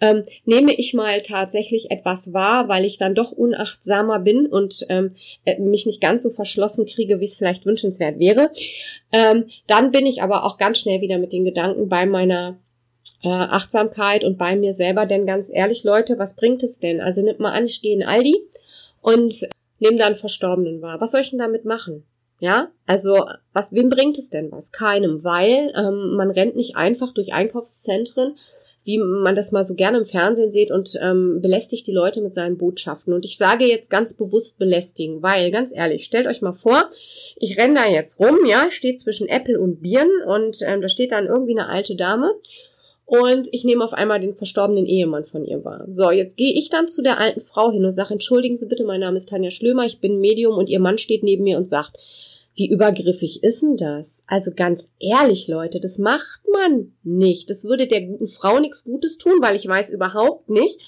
Ähm, 0.00 0.22
nehme 0.44 0.72
ich 0.74 0.94
mal 0.94 1.22
tatsächlich 1.22 1.90
etwas 1.90 2.32
wahr, 2.32 2.68
weil 2.68 2.84
ich 2.84 2.98
dann 2.98 3.16
doch 3.16 3.32
unachtsamer 3.32 4.20
bin 4.20 4.46
und 4.46 4.86
ähm, 4.88 5.16
äh, 5.44 5.58
mich 5.58 5.86
nicht 5.86 6.00
ganz 6.00 6.22
so 6.22 6.30
verschlossen 6.30 6.86
kriege, 6.86 7.18
wie 7.18 7.24
es 7.24 7.34
vielleicht 7.34 7.66
wünschenswert 7.66 8.20
wäre, 8.20 8.52
ähm, 9.10 9.46
dann 9.66 9.90
bin 9.90 10.06
ich 10.06 10.22
aber 10.22 10.44
auch 10.44 10.56
ganz 10.56 10.78
schnell 10.78 11.00
wieder 11.00 11.18
mit 11.18 11.32
den 11.32 11.42
Gedanken 11.44 11.88
bei 11.88 12.06
meiner 12.06 12.58
äh, 13.24 13.28
Achtsamkeit 13.28 14.22
und 14.22 14.38
bei 14.38 14.54
mir 14.54 14.74
selber. 14.74 15.04
Denn 15.06 15.26
ganz 15.26 15.50
ehrlich, 15.52 15.82
Leute, 15.82 16.18
was 16.18 16.36
bringt 16.36 16.62
es 16.62 16.78
denn? 16.78 17.00
Also 17.00 17.22
nimmt 17.22 17.40
mal 17.40 17.52
an, 17.52 17.64
ich 17.64 17.82
gehe 17.82 17.94
in 17.94 18.04
Aldi 18.04 18.36
und 19.00 19.48
nehme 19.80 19.96
dann 19.96 20.16
Verstorbenen 20.16 20.80
wahr. 20.80 21.00
Was 21.00 21.12
soll 21.12 21.22
ich 21.22 21.30
denn 21.30 21.38
damit 21.38 21.64
machen? 21.64 22.04
Ja, 22.40 22.70
also 22.86 23.24
was, 23.52 23.72
wem 23.72 23.88
bringt 23.88 24.16
es 24.16 24.30
denn 24.30 24.52
was? 24.52 24.70
Keinem, 24.70 25.24
weil 25.24 25.72
ähm, 25.76 26.14
man 26.16 26.30
rennt 26.30 26.54
nicht 26.54 26.76
einfach 26.76 27.12
durch 27.12 27.32
Einkaufszentren, 27.32 28.36
wie 28.84 28.98
man 28.98 29.34
das 29.34 29.50
mal 29.50 29.64
so 29.64 29.74
gerne 29.74 29.98
im 29.98 30.06
Fernsehen 30.06 30.52
sieht 30.52 30.70
und 30.70 30.98
ähm, 31.02 31.40
belästigt 31.42 31.86
die 31.86 31.92
Leute 31.92 32.20
mit 32.20 32.34
seinen 32.34 32.56
Botschaften. 32.56 33.12
Und 33.12 33.24
ich 33.24 33.36
sage 33.36 33.66
jetzt 33.66 33.90
ganz 33.90 34.14
bewusst 34.14 34.58
belästigen, 34.58 35.22
weil, 35.22 35.50
ganz 35.50 35.74
ehrlich, 35.74 36.04
stellt 36.04 36.26
euch 36.26 36.40
mal 36.40 36.52
vor, 36.52 36.88
ich 37.36 37.58
renne 37.58 37.74
da 37.74 37.90
jetzt 37.90 38.20
rum, 38.20 38.38
ja, 38.46 38.70
steht 38.70 39.00
zwischen 39.00 39.28
Apple 39.28 39.60
und 39.60 39.82
Birnen 39.82 40.22
und 40.26 40.62
ähm, 40.62 40.80
da 40.80 40.88
steht 40.88 41.12
dann 41.12 41.26
irgendwie 41.26 41.58
eine 41.58 41.68
alte 41.68 41.96
Dame 41.96 42.32
und 43.04 43.48
ich 43.52 43.64
nehme 43.64 43.84
auf 43.84 43.94
einmal 43.94 44.20
den 44.20 44.34
verstorbenen 44.34 44.86
Ehemann 44.86 45.24
von 45.24 45.44
ihr 45.44 45.64
wahr. 45.64 45.86
So, 45.90 46.10
jetzt 46.10 46.36
gehe 46.36 46.52
ich 46.52 46.68
dann 46.68 46.88
zu 46.88 47.02
der 47.02 47.18
alten 47.18 47.40
Frau 47.40 47.72
hin 47.72 47.84
und 47.84 47.92
sage, 47.92 48.12
entschuldigen 48.12 48.56
Sie 48.56 48.66
bitte, 48.66 48.84
mein 48.84 49.00
Name 49.00 49.16
ist 49.16 49.28
Tanja 49.28 49.50
Schlömer, 49.50 49.86
ich 49.86 50.00
bin 50.00 50.20
Medium 50.20 50.56
und 50.56 50.68
Ihr 50.68 50.78
Mann 50.78 50.98
steht 50.98 51.22
neben 51.22 51.44
mir 51.44 51.56
und 51.56 51.68
sagt, 51.68 51.96
Wie 52.58 52.68
übergriffig 52.68 53.44
ist 53.44 53.62
denn 53.62 53.76
das? 53.76 54.24
Also 54.26 54.50
ganz 54.50 54.92
ehrlich, 54.98 55.46
Leute, 55.46 55.78
das 55.78 55.96
macht 55.98 56.40
man 56.52 56.92
nicht. 57.04 57.48
Das 57.50 57.62
würde 57.62 57.86
der 57.86 58.02
guten 58.02 58.26
Frau 58.26 58.58
nichts 58.58 58.82
Gutes 58.82 59.16
tun, 59.16 59.34
weil 59.40 59.54
ich 59.54 59.68
weiß 59.68 59.90
überhaupt 59.90 60.50
nicht, 60.50 60.80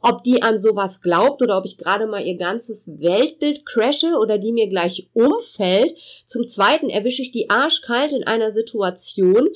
ob 0.00 0.24
die 0.24 0.42
an 0.42 0.58
sowas 0.58 1.02
glaubt 1.02 1.42
oder 1.42 1.58
ob 1.58 1.66
ich 1.66 1.76
gerade 1.76 2.06
mal 2.06 2.24
ihr 2.24 2.38
ganzes 2.38 2.88
Weltbild 2.88 3.66
crashe 3.66 4.16
oder 4.18 4.38
die 4.38 4.52
mir 4.52 4.68
gleich 4.68 5.10
umfällt. 5.12 5.94
Zum 6.26 6.48
Zweiten 6.48 6.88
erwische 6.88 7.20
ich 7.20 7.30
die 7.30 7.50
arschkalt 7.50 8.12
in 8.12 8.26
einer 8.26 8.50
Situation, 8.50 9.50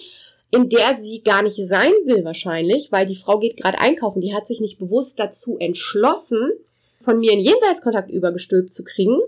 in 0.51 0.69
der 0.69 0.99
sie 1.01 1.23
gar 1.23 1.43
nicht 1.43 1.57
sein 1.57 1.93
will 2.05 2.23
wahrscheinlich, 2.23 2.93
weil 2.93 3.07
die 3.07 3.17
Frau 3.17 3.39
geht 3.39 3.57
gerade 3.57 3.79
einkaufen, 3.79 4.21
die 4.21 4.35
hat 4.35 4.47
sich 4.47 4.61
nicht 4.61 4.79
bewusst 4.79 5.19
dazu 5.19 5.57
entschlossen, 5.59 6.53
von 7.03 7.19
mir 7.19 7.33
einen 7.33 7.43
Jenseitskontakt 7.43 8.11
übergestülpt 8.11 8.73
zu 8.73 8.85
kriegen. 8.85 9.19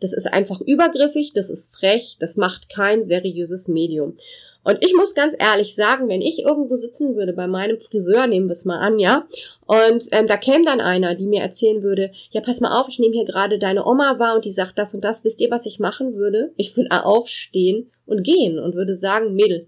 Das 0.00 0.12
ist 0.12 0.26
einfach 0.26 0.60
übergriffig, 0.60 1.32
das 1.34 1.50
ist 1.50 1.74
frech, 1.74 2.16
das 2.20 2.36
macht 2.36 2.68
kein 2.68 3.04
seriöses 3.04 3.68
Medium. 3.68 4.14
Und 4.62 4.84
ich 4.84 4.94
muss 4.94 5.14
ganz 5.14 5.34
ehrlich 5.38 5.74
sagen, 5.74 6.08
wenn 6.08 6.20
ich 6.20 6.40
irgendwo 6.40 6.76
sitzen 6.76 7.16
würde 7.16 7.32
bei 7.32 7.46
meinem 7.46 7.80
Friseur, 7.80 8.26
nehmen 8.26 8.48
wir 8.48 8.52
es 8.52 8.66
mal 8.66 8.78
an, 8.78 8.98
ja, 8.98 9.26
und 9.66 10.04
ähm, 10.12 10.26
da 10.26 10.36
käme 10.36 10.64
dann 10.64 10.80
einer, 10.80 11.14
die 11.14 11.26
mir 11.26 11.40
erzählen 11.40 11.82
würde, 11.82 12.10
ja, 12.30 12.42
pass 12.42 12.60
mal 12.60 12.78
auf, 12.78 12.88
ich 12.88 12.98
nehme 12.98 13.14
hier 13.14 13.24
gerade 13.24 13.58
deine 13.58 13.86
Oma 13.86 14.18
wahr 14.18 14.34
und 14.34 14.44
die 14.44 14.50
sagt 14.50 14.78
das 14.78 14.94
und 14.94 15.02
das, 15.02 15.24
wisst 15.24 15.40
ihr, 15.40 15.50
was 15.50 15.64
ich 15.64 15.78
machen 15.78 16.14
würde? 16.14 16.52
Ich 16.56 16.76
würde 16.76 17.04
aufstehen 17.04 17.90
und 18.04 18.22
gehen 18.22 18.58
und 18.58 18.74
würde 18.74 18.94
sagen, 18.94 19.34
Mädel, 19.34 19.66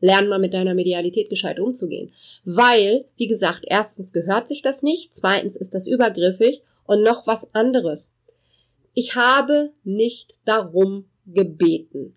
lern 0.00 0.28
mal 0.28 0.38
mit 0.38 0.52
deiner 0.52 0.74
Medialität 0.74 1.30
gescheit 1.30 1.58
umzugehen. 1.58 2.12
Weil, 2.44 3.06
wie 3.16 3.28
gesagt, 3.28 3.64
erstens 3.66 4.12
gehört 4.12 4.48
sich 4.48 4.60
das 4.60 4.82
nicht, 4.82 5.14
zweitens 5.14 5.56
ist 5.56 5.74
das 5.74 5.86
übergriffig 5.86 6.62
und 6.86 7.02
noch 7.02 7.26
was 7.26 7.52
anderes. 7.54 8.12
Ich 8.94 9.14
habe 9.14 9.72
nicht 9.84 10.38
darum 10.44 11.06
gebeten. 11.26 12.16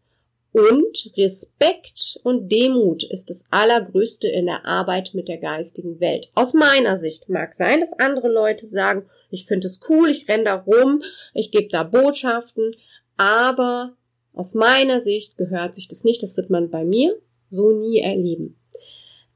Und 0.51 1.11
Respekt 1.15 2.19
und 2.23 2.51
Demut 2.51 3.03
ist 3.03 3.29
das 3.29 3.43
Allergrößte 3.51 4.27
in 4.27 4.47
der 4.47 4.65
Arbeit 4.65 5.11
mit 5.13 5.27
der 5.27 5.37
geistigen 5.37 5.99
Welt. 5.99 6.31
Aus 6.33 6.53
meiner 6.53 6.97
Sicht 6.97 7.29
mag 7.29 7.53
sein, 7.53 7.81
dass 7.81 7.93
andere 7.93 8.29
Leute 8.29 8.65
sagen, 8.65 9.05
ich 9.29 9.45
finde 9.45 9.67
es 9.67 9.79
cool, 9.89 10.09
ich 10.09 10.27
renne 10.27 10.45
da 10.45 10.55
rum, 10.55 11.03
ich 11.35 11.51
gebe 11.51 11.69
da 11.69 11.83
Botschaften, 11.83 12.71
aber 13.17 13.93
aus 14.33 14.53
meiner 14.53 15.01
Sicht 15.01 15.37
gehört 15.37 15.75
sich 15.75 15.87
das 15.87 16.03
nicht. 16.03 16.23
Das 16.23 16.37
wird 16.37 16.49
man 16.49 16.69
bei 16.69 16.83
mir 16.83 17.15
so 17.49 17.71
nie 17.71 17.99
erleben. 17.99 18.57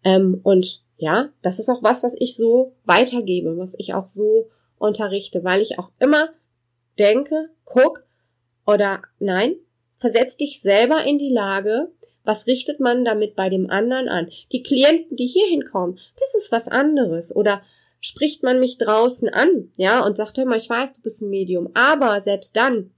Ähm, 0.04 0.40
und 0.44 0.82
ja, 0.98 1.30
das 1.42 1.60
ist 1.60 1.70
auch 1.70 1.84
was, 1.84 2.04
was 2.04 2.16
ich 2.18 2.36
so 2.36 2.74
weitergebe, 2.86 3.58
was 3.58 3.76
ich 3.78 3.94
auch 3.94 4.08
so 4.08 4.50
unterrichte, 4.84 5.44
weil 5.44 5.62
ich 5.62 5.80
auch 5.80 5.92
immer 6.00 6.30
denke, 7.00 7.50
guck 7.66 8.06
oder 8.66 9.02
nein, 9.20 9.56
versetz 9.98 10.38
dich 10.38 10.62
selber 10.62 11.04
in 11.04 11.18
die 11.18 11.32
Lage, 11.32 11.92
was 12.24 12.48
richtet 12.48 12.80
man 12.80 13.04
damit 13.04 13.36
bei 13.36 13.50
dem 13.50 13.70
anderen 13.70 14.08
an? 14.08 14.30
Die 14.52 14.64
Klienten, 14.64 15.18
die 15.18 15.26
hier 15.26 15.48
hinkommen, 15.48 16.00
das 16.20 16.36
ist 16.36 16.52
was 16.52 16.68
anderes. 16.68 17.36
Oder 17.36 17.62
spricht 18.00 18.44
man 18.44 18.60
mich 18.60 18.78
draußen 18.78 19.30
an, 19.30 19.72
ja, 19.78 20.06
und 20.06 20.18
sagt, 20.18 20.38
hör 20.38 20.46
mal, 20.46 20.58
ich 20.58 20.70
weiß, 20.70 20.94
du 20.94 21.02
bist 21.02 21.22
ein 21.22 21.30
Medium, 21.30 21.70
aber 21.74 22.22
selbst 22.22 22.56
dann 22.56 22.92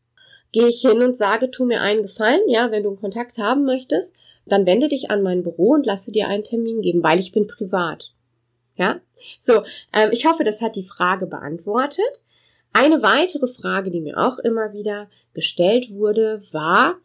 gehe 0.52 0.68
ich 0.68 0.82
hin 0.82 1.04
und 1.04 1.16
sage, 1.16 1.52
tu 1.52 1.66
mir 1.66 1.82
einen 1.82 2.04
Gefallen, 2.04 2.42
ja, 2.48 2.72
wenn 2.72 2.84
du 2.84 2.90
einen 2.90 3.00
Kontakt 3.00 3.38
haben 3.38 3.66
möchtest, 3.66 4.14
dann 4.46 4.66
wende 4.66 4.88
dich 4.88 5.12
an 5.12 5.22
mein 5.22 5.44
Büro 5.44 5.74
und 5.74 5.86
lasse 5.86 6.12
dir 6.12 6.28
einen 6.28 6.44
Termin 6.44 6.82
geben, 6.82 7.04
weil 7.04 7.20
ich 7.20 7.32
bin 7.32 7.48
privat. 7.48 8.15
Ja, 8.78 9.00
so, 9.40 9.64
ähm, 9.94 10.10
ich 10.12 10.26
hoffe, 10.26 10.44
das 10.44 10.62
hat 10.62 10.76
die 10.76 10.84
Frage 10.84 11.28
beantwortet. 11.28 12.24
Eine 12.74 13.02
weitere 13.02 13.48
Frage, 13.48 13.90
die 13.90 14.02
mir 14.02 14.18
auch 14.18 14.38
immer 14.40 14.74
wieder 14.74 15.10
gestellt 15.34 15.92
wurde, 15.92 16.44
war, 16.52 16.96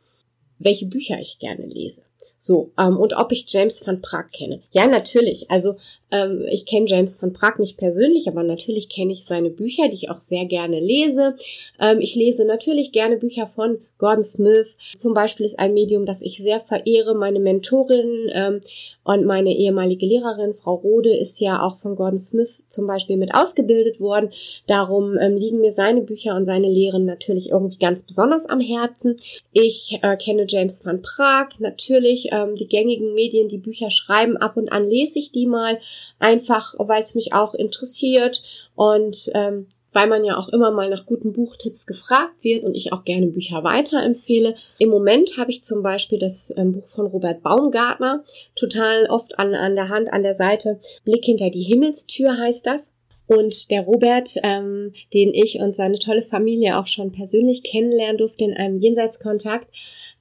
welche 0.59 0.87
Bücher 0.87 1.19
ich 1.21 1.39
gerne 1.39 1.67
lese. 1.67 2.03
So, 2.39 2.73
ähm, 2.79 2.97
und 2.97 3.13
ob 3.13 3.33
ich 3.33 3.45
James 3.53 3.87
van 3.87 4.03
Praag 4.03 4.33
kenne. 4.33 4.63
Ja, 4.73 4.87
natürlich. 4.87 5.51
Also 5.51 5.77
ähm, 6.11 6.44
ich 6.51 6.66
kenne 6.66 6.87
James 6.87 7.20
van 7.20 7.33
Praag 7.33 7.59
nicht 7.59 7.77
persönlich, 7.77 8.29
aber 8.29 8.42
natürlich 8.42 8.88
kenne 8.88 9.12
ich 9.12 9.25
seine 9.25 9.51
Bücher, 9.51 9.88
die 9.88 9.94
ich 9.94 10.11
auch 10.11 10.20
sehr 10.20 10.44
gerne 10.44 10.81
lese. 10.81 11.37
Ähm, 11.79 12.01
ich 12.01 12.14
lese 12.14 12.44
natürlich 12.44 12.92
gerne 12.92 13.16
Bücher 13.16 13.46
von 13.46 13.79
Gordon 13.99 14.25
Smith. 14.25 14.77
Zum 14.94 15.14
Beispiel 15.14 15.46
ist 15.46 15.59
ein 15.59 15.75
Medium, 15.75 16.07
das 16.07 16.23
ich 16.23 16.38
sehr 16.38 16.61
verehre. 16.61 17.14
Meine 17.14 17.38
Mentorin 17.38 18.31
ähm, 18.33 18.61
und 19.05 19.25
meine 19.25 19.55
ehemalige 19.55 20.07
Lehrerin, 20.07 20.55
Frau 20.55 20.75
Rode, 20.75 21.14
ist 21.16 21.40
ja 21.40 21.62
auch 21.62 21.77
von 21.77 21.96
Gordon 21.96 22.18
Smith 22.18 22.62
zum 22.68 22.87
Beispiel 22.87 23.16
mit 23.16 23.35
ausgebildet 23.35 24.01
worden. 24.01 24.31
Darum 24.66 25.14
liegen 25.14 25.61
mir 25.61 25.73
seine 25.73 26.03
Bücher 26.03 26.35
und 26.35 26.46
seine 26.46 26.68
Lehren 26.68 27.05
natürlich 27.05 27.51
irgendwie 27.51 27.79
ganz 27.79 28.03
besonders 28.03 28.46
am 28.46 28.61
Herzen. 28.61 29.16
Ich 29.53 29.99
äh, 30.03 30.16
kenne 30.16 30.46
James 30.49 30.85
van 30.85 31.03
Praag 31.03 31.59
natürlich. 31.59 32.31
Die 32.59 32.68
gängigen 32.68 33.14
Medien, 33.14 33.49
die 33.49 33.59
Bücher 33.59 33.90
schreiben, 33.90 34.37
ab 34.37 34.57
und 34.57 34.73
an 34.73 34.88
lese 34.88 35.18
ich 35.18 35.33
die 35.33 35.46
mal 35.46 35.79
einfach 36.19 36.75
weil 36.79 37.03
es 37.03 37.15
mich 37.15 37.33
auch 37.33 37.55
interessiert 37.55 38.43
und 38.75 39.31
ähm, 39.35 39.67
weil 39.93 40.07
man 40.07 40.25
ja 40.25 40.37
auch 40.37 40.49
immer 40.49 40.71
mal 40.71 40.89
nach 40.89 41.07
guten 41.07 41.33
Buchtipps 41.33 41.87
gefragt 41.87 42.43
wird 42.43 42.65
und 42.65 42.75
ich 42.75 42.93
auch 42.93 43.05
gerne 43.05 43.27
Bücher 43.27 43.65
weiterempfehle. 43.65 44.55
Im 44.79 44.89
Moment 44.89 45.37
habe 45.37 45.51
ich 45.51 45.65
zum 45.65 45.83
Beispiel 45.83 46.19
das 46.19 46.53
ähm, 46.57 46.73
Buch 46.73 46.87
von 46.87 47.07
Robert 47.07 47.43
Baumgartner 47.43 48.25
total 48.55 49.07
oft 49.07 49.39
an, 49.39 49.55
an 49.55 49.75
der 49.75 49.89
Hand, 49.89 50.13
an 50.13 50.23
der 50.23 50.35
Seite. 50.35 50.81
Blick 51.05 51.25
hinter 51.25 51.51
die 51.51 51.63
Himmelstür 51.63 52.39
heißt 52.39 52.67
das. 52.67 52.93
Und 53.27 53.71
der 53.71 53.83
Robert, 53.83 54.35
ähm, 54.43 54.93
den 55.15 55.33
ich 55.33 55.61
und 55.61 55.77
seine 55.77 56.01
tolle 56.01 56.23
Familie 56.23 56.77
auch 56.79 56.89
schon 56.89 57.13
persönlich 57.13 57.63
kennenlernen 57.63 58.19
durfte 58.19 58.45
in 58.45 58.55
einem 58.55 58.79
Jenseitskontakt, 58.79 59.69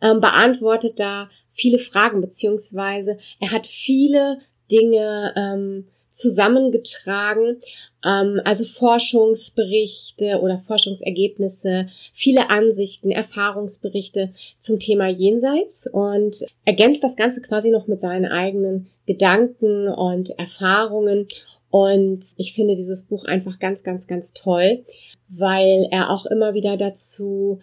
ähm, 0.02 0.22
beantwortet 0.22 1.00
da 1.00 1.30
viele 1.50 1.80
Fragen, 1.80 2.22
beziehungsweise 2.22 3.18
er 3.40 3.52
hat 3.52 3.66
viele 3.66 4.40
Dinge 4.70 5.34
ähm, 5.36 5.86
zusammengetragen, 6.12 7.60
ähm, 8.06 8.42
also 8.44 8.66
Forschungsberichte 8.66 10.40
oder 10.40 10.60
Forschungsergebnisse, 10.60 11.88
viele 12.14 12.50
Ansichten, 12.50 13.12
Erfahrungsberichte 13.12 14.34
zum 14.60 14.80
Thema 14.80 15.08
Jenseits 15.08 15.88
und 15.92 16.46
ergänzt 16.66 17.04
das 17.04 17.16
Ganze 17.16 17.42
quasi 17.42 17.72
noch 17.72 17.88
mit 17.88 18.02
seinen 18.02 18.26
eigenen 18.26 18.88
Gedanken 19.06 19.88
und 19.88 20.32
Erfahrungen. 20.38 21.28
Und 21.70 22.24
ich 22.38 22.54
finde 22.54 22.76
dieses 22.76 23.04
Buch 23.04 23.26
einfach 23.26 23.60
ganz, 23.60 23.84
ganz, 23.84 24.08
ganz 24.08 24.34
toll, 24.34 24.84
weil 25.28 25.88
er 25.92 26.10
auch 26.10 26.26
immer 26.26 26.54
wieder 26.54 26.78
dazu 26.78 27.60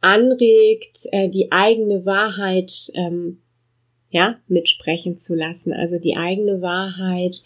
anregt, 0.00 1.06
äh, 1.12 1.28
die 1.28 1.50
eigene 1.50 2.04
Wahrheit 2.04 2.90
ähm, 2.94 3.40
ja, 4.10 4.38
mitsprechen 4.48 5.18
zu 5.18 5.34
lassen, 5.34 5.72
also 5.72 5.98
die 5.98 6.16
eigene 6.16 6.62
Wahrheit 6.62 7.42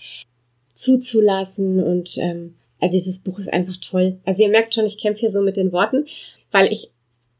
zuzulassen 0.74 1.82
und 1.82 2.16
ähm, 2.18 2.54
also 2.80 2.92
dieses 2.94 3.18
Buch 3.18 3.38
ist 3.38 3.52
einfach 3.52 3.76
toll. 3.76 4.18
Also 4.24 4.42
ihr 4.42 4.48
merkt 4.48 4.74
schon, 4.74 4.86
ich 4.86 4.98
kämpfe 4.98 5.20
hier 5.20 5.30
so 5.30 5.42
mit 5.42 5.56
den 5.56 5.72
Worten, 5.72 6.06
weil 6.50 6.72
ich 6.72 6.90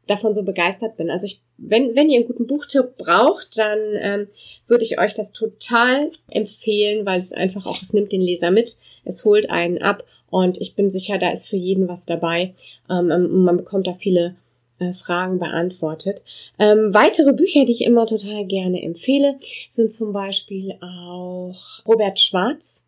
davon 0.07 0.33
so 0.33 0.43
begeistert 0.43 0.97
bin. 0.97 1.09
Also 1.09 1.25
ich, 1.25 1.41
wenn, 1.57 1.95
wenn 1.95 2.09
ihr 2.09 2.17
einen 2.17 2.27
guten 2.27 2.47
Buchtipp 2.47 2.97
braucht, 2.97 3.57
dann 3.57 3.79
ähm, 3.99 4.27
würde 4.67 4.83
ich 4.83 4.99
euch 4.99 5.13
das 5.13 5.31
total 5.31 6.11
empfehlen, 6.29 7.05
weil 7.05 7.21
es 7.21 7.31
einfach 7.31 7.65
auch, 7.65 7.81
es 7.81 7.93
nimmt 7.93 8.11
den 8.11 8.21
Leser 8.21 8.51
mit, 8.51 8.77
es 9.05 9.25
holt 9.25 9.49
einen 9.49 9.81
ab 9.81 10.03
und 10.29 10.59
ich 10.59 10.75
bin 10.75 10.89
sicher, 10.89 11.17
da 11.17 11.31
ist 11.31 11.47
für 11.47 11.57
jeden 11.57 11.87
was 11.87 12.05
dabei. 12.05 12.53
Ähm, 12.89 13.43
man 13.43 13.57
bekommt 13.57 13.87
da 13.87 13.93
viele 13.93 14.35
äh, 14.81 14.93
Fragen 14.93 15.39
beantwortet. 15.39 16.23
Ähm, 16.57 16.93
weitere 16.93 17.33
Bücher, 17.33 17.65
die 17.65 17.71
ich 17.71 17.85
immer 17.85 18.07
total 18.07 18.45
gerne 18.45 18.81
empfehle, 18.81 19.37
sind 19.69 19.91
zum 19.91 20.11
Beispiel 20.11 20.73
auch 20.81 21.85
Robert 21.87 22.19
Schwarz. 22.19 22.85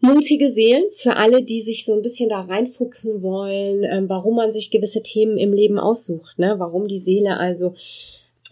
Mutige 0.00 0.52
Seelen 0.52 0.84
für 0.96 1.16
alle, 1.16 1.42
die 1.42 1.62
sich 1.62 1.84
so 1.84 1.94
ein 1.94 2.02
bisschen 2.02 2.28
da 2.28 2.42
reinfuchsen 2.42 3.22
wollen, 3.22 3.84
ähm, 3.84 4.08
warum 4.08 4.36
man 4.36 4.52
sich 4.52 4.70
gewisse 4.70 5.02
Themen 5.02 5.38
im 5.38 5.52
Leben 5.52 5.78
aussucht, 5.78 6.38
ne? 6.38 6.54
warum 6.58 6.88
die 6.88 7.00
Seele 7.00 7.38
also 7.38 7.74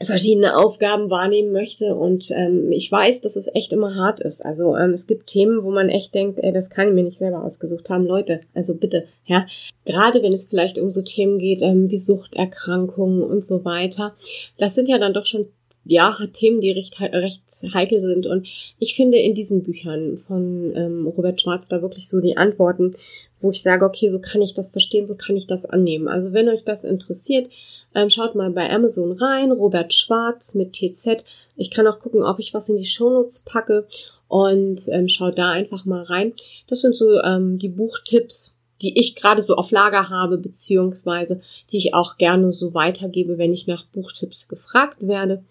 verschiedene 0.04 0.56
Aufgaben 0.56 1.10
wahrnehmen 1.10 1.52
möchte. 1.52 1.94
Und 1.94 2.30
ähm, 2.30 2.72
ich 2.72 2.90
weiß, 2.90 3.20
dass 3.20 3.36
es 3.36 3.48
echt 3.54 3.72
immer 3.72 3.94
hart 3.94 4.20
ist. 4.20 4.44
Also 4.44 4.76
ähm, 4.76 4.92
es 4.92 5.06
gibt 5.06 5.26
Themen, 5.26 5.62
wo 5.62 5.70
man 5.70 5.88
echt 5.88 6.14
denkt, 6.14 6.38
ey, 6.42 6.52
das 6.52 6.70
kann 6.70 6.88
ich 6.88 6.94
mir 6.94 7.04
nicht 7.04 7.18
selber 7.18 7.44
ausgesucht 7.44 7.90
haben. 7.90 8.06
Leute, 8.06 8.40
also 8.54 8.74
bitte, 8.74 9.06
ja. 9.26 9.46
Gerade 9.84 10.22
wenn 10.22 10.32
es 10.32 10.46
vielleicht 10.46 10.78
um 10.78 10.90
so 10.90 11.02
Themen 11.02 11.38
geht, 11.38 11.62
ähm, 11.62 11.90
wie 11.90 11.98
Suchterkrankungen 11.98 13.22
und 13.22 13.44
so 13.44 13.64
weiter. 13.64 14.14
Das 14.58 14.74
sind 14.74 14.88
ja 14.88 14.98
dann 14.98 15.14
doch 15.14 15.26
schon 15.26 15.48
ja, 15.84 16.16
Themen, 16.32 16.60
die 16.60 16.70
recht, 16.70 17.00
recht 17.00 17.42
heikel 17.74 18.00
sind. 18.00 18.26
Und 18.26 18.46
ich 18.78 18.94
finde 18.94 19.18
in 19.18 19.34
diesen 19.34 19.62
Büchern 19.62 20.16
von 20.16 20.72
ähm, 20.76 21.06
Robert 21.06 21.40
Schwarz 21.40 21.68
da 21.68 21.82
wirklich 21.82 22.08
so 22.08 22.20
die 22.20 22.36
Antworten, 22.36 22.94
wo 23.40 23.50
ich 23.50 23.62
sage, 23.62 23.84
okay, 23.84 24.10
so 24.10 24.20
kann 24.20 24.42
ich 24.42 24.54
das 24.54 24.70
verstehen, 24.70 25.06
so 25.06 25.16
kann 25.16 25.36
ich 25.36 25.46
das 25.46 25.64
annehmen. 25.64 26.08
Also 26.08 26.32
wenn 26.32 26.48
euch 26.48 26.64
das 26.64 26.84
interessiert, 26.84 27.48
ähm, 27.94 28.10
schaut 28.10 28.34
mal 28.34 28.50
bei 28.50 28.70
Amazon 28.70 29.12
rein, 29.12 29.52
Robert 29.52 29.92
Schwarz 29.92 30.54
mit 30.54 30.72
TZ. 30.72 31.24
Ich 31.56 31.70
kann 31.70 31.86
auch 31.86 31.98
gucken, 31.98 32.22
ob 32.22 32.38
ich 32.38 32.54
was 32.54 32.68
in 32.68 32.76
die 32.76 32.84
Shownotes 32.84 33.40
packe 33.40 33.86
und 34.28 34.80
ähm, 34.88 35.08
schaut 35.08 35.38
da 35.38 35.50
einfach 35.50 35.84
mal 35.84 36.02
rein. 36.02 36.32
Das 36.66 36.80
sind 36.80 36.96
so 36.96 37.20
ähm, 37.20 37.58
die 37.58 37.68
Buchtipps, 37.68 38.54
die 38.80 38.98
ich 38.98 39.14
gerade 39.14 39.42
so 39.42 39.54
auf 39.54 39.70
Lager 39.70 40.08
habe, 40.08 40.38
beziehungsweise 40.38 41.40
die 41.70 41.76
ich 41.76 41.94
auch 41.94 42.16
gerne 42.16 42.52
so 42.52 42.74
weitergebe, 42.74 43.38
wenn 43.38 43.52
ich 43.52 43.66
nach 43.66 43.86
Buchtipps 43.86 44.48
gefragt 44.48 45.06
werde. 45.06 45.44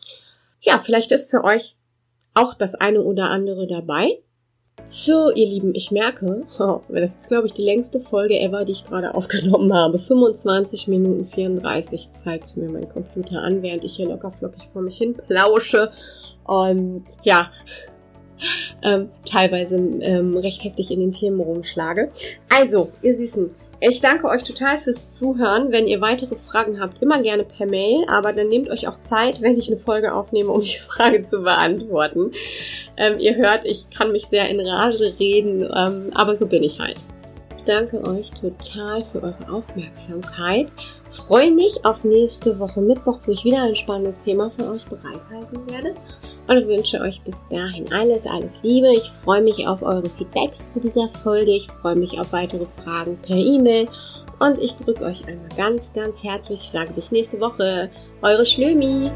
Ja, 0.62 0.82
vielleicht 0.84 1.12
ist 1.12 1.30
für 1.30 1.44
euch 1.44 1.76
auch 2.34 2.54
das 2.54 2.76
eine 2.76 3.04
oder 3.04 3.30
andere 3.30 3.68
dabei. 3.68 4.20
So, 4.86 5.32
ihr 5.32 5.48
Lieben, 5.48 5.74
ich 5.74 5.91
merke, 5.91 6.44
das 6.89 7.15
ist, 7.15 7.28
glaube 7.28 7.48
ich, 7.48 7.54
die 7.54 7.63
längste 7.63 8.00
Folge 8.00 8.39
ever, 8.39 8.65
die 8.65 8.74
ich 8.74 8.84
gerade 8.84 9.15
aufgenommen 9.15 9.74
habe. 9.74 10.00
25 10.00 10.88
Minuten 10.88 11.28
34 11.28 12.12
zeigt 12.12 12.58
mir 12.58 12.70
mein 12.70 12.89
Computer 12.89 13.41
an, 13.41 13.62
während 13.62 13.84
ich 13.84 13.96
hier 13.96 14.08
locker 14.08 14.32
flockig 14.32 14.67
vor 14.74 14.82
mich 14.82 14.98
hin 14.98 15.15
plausche. 15.15 15.91
Und 16.44 17.06
ja, 17.24 17.52
ähm, 18.82 19.10
teilweise 19.26 19.76
ähm, 19.76 20.36
recht 20.38 20.63
heftig 20.63 20.91
in 20.91 21.00
den 21.00 21.12
Themen 21.12 21.39
rumschlage. 21.39 22.12
Also, 22.50 22.91
ihr 23.02 23.13
Süßen, 23.13 23.52
ich 23.89 24.00
danke 24.00 24.28
euch 24.28 24.44
total 24.44 24.78
fürs 24.78 25.12
Zuhören. 25.12 25.72
Wenn 25.72 25.88
ihr 25.88 26.02
weitere 26.02 26.36
Fragen 26.36 26.80
habt, 26.80 27.02
immer 27.02 27.22
gerne 27.22 27.44
per 27.44 27.65
Mail, 27.65 28.06
aber 28.08 28.32
dann 28.32 28.48
nehmt 28.48 28.70
euch 28.70 28.88
auch 28.88 29.02
Zeit, 29.02 29.41
wenn 29.41 29.58
ich 29.58 29.70
eine 29.70 29.78
Folge 29.78 30.13
aufnehme, 30.13 30.52
um 30.52 30.62
die 30.62 30.78
Frage 30.88 31.24
zu 31.24 31.41
beantworten. 31.41 32.32
Ähm, 32.96 33.17
ihr 33.17 33.36
hört, 33.36 33.65
ich 33.65 33.89
kann 33.89 34.12
mich 34.12 34.28
sehr 34.28 34.48
in 34.50 34.60
Rage 34.60 35.15
reden, 35.20 35.63
ähm, 35.76 36.12
aber 36.13 36.36
so 36.36 36.46
bin 36.46 36.62
ich 36.62 36.80
halt. 36.80 37.00
Ich 37.58 37.63
danke 37.63 38.04
euch 38.04 38.30
total 38.32 39.04
für 39.04 39.24
eure 39.24 39.52
Aufmerksamkeit. 39.52 40.72
Freue 41.12 41.52
mich 41.52 41.84
auf 41.84 42.04
nächste 42.04 42.58
Woche 42.58 42.80
Mittwoch, 42.80 43.19
wo 43.26 43.32
ich 43.32 43.43
wieder 43.43 43.63
ein 43.63 43.76
spannendes 43.76 44.19
Thema 44.19 44.50
für 44.50 44.71
euch 44.71 44.86
bereithalten 44.86 45.69
werde 45.69 45.95
und 46.47 46.67
wünsche 46.67 47.00
euch 47.02 47.21
bis 47.21 47.45
dahin 47.50 47.91
alles, 47.93 48.26
alles 48.26 48.62
Liebe. 48.63 48.88
Ich 48.93 49.12
freue 49.24 49.41
mich 49.41 49.67
auf 49.67 49.82
eure 49.82 50.10
Feedbacks 50.10 50.74
zu 50.74 50.80
dieser 50.80 51.10
Folge. 51.24 51.52
Ich 51.52 51.67
freue 51.82 51.95
mich 51.95 52.19
auf 52.19 52.32
weitere 52.32 52.65
Fragen 52.84 53.17
per 53.21 53.36
E-Mail. 53.36 53.88
Und 54.39 54.60
ich 54.60 54.76
drücke 54.76 55.06
euch 55.06 55.28
einmal 55.28 55.50
ganz, 55.56 55.91
ganz 55.93 56.24
herzlich. 56.24 56.60
Ich 56.63 56.71
sage 56.71 56.93
bis 56.93 57.12
nächste 57.12 57.39
Woche. 57.39 57.89
Eure 58.21 58.45
Schlömi. 58.45 59.12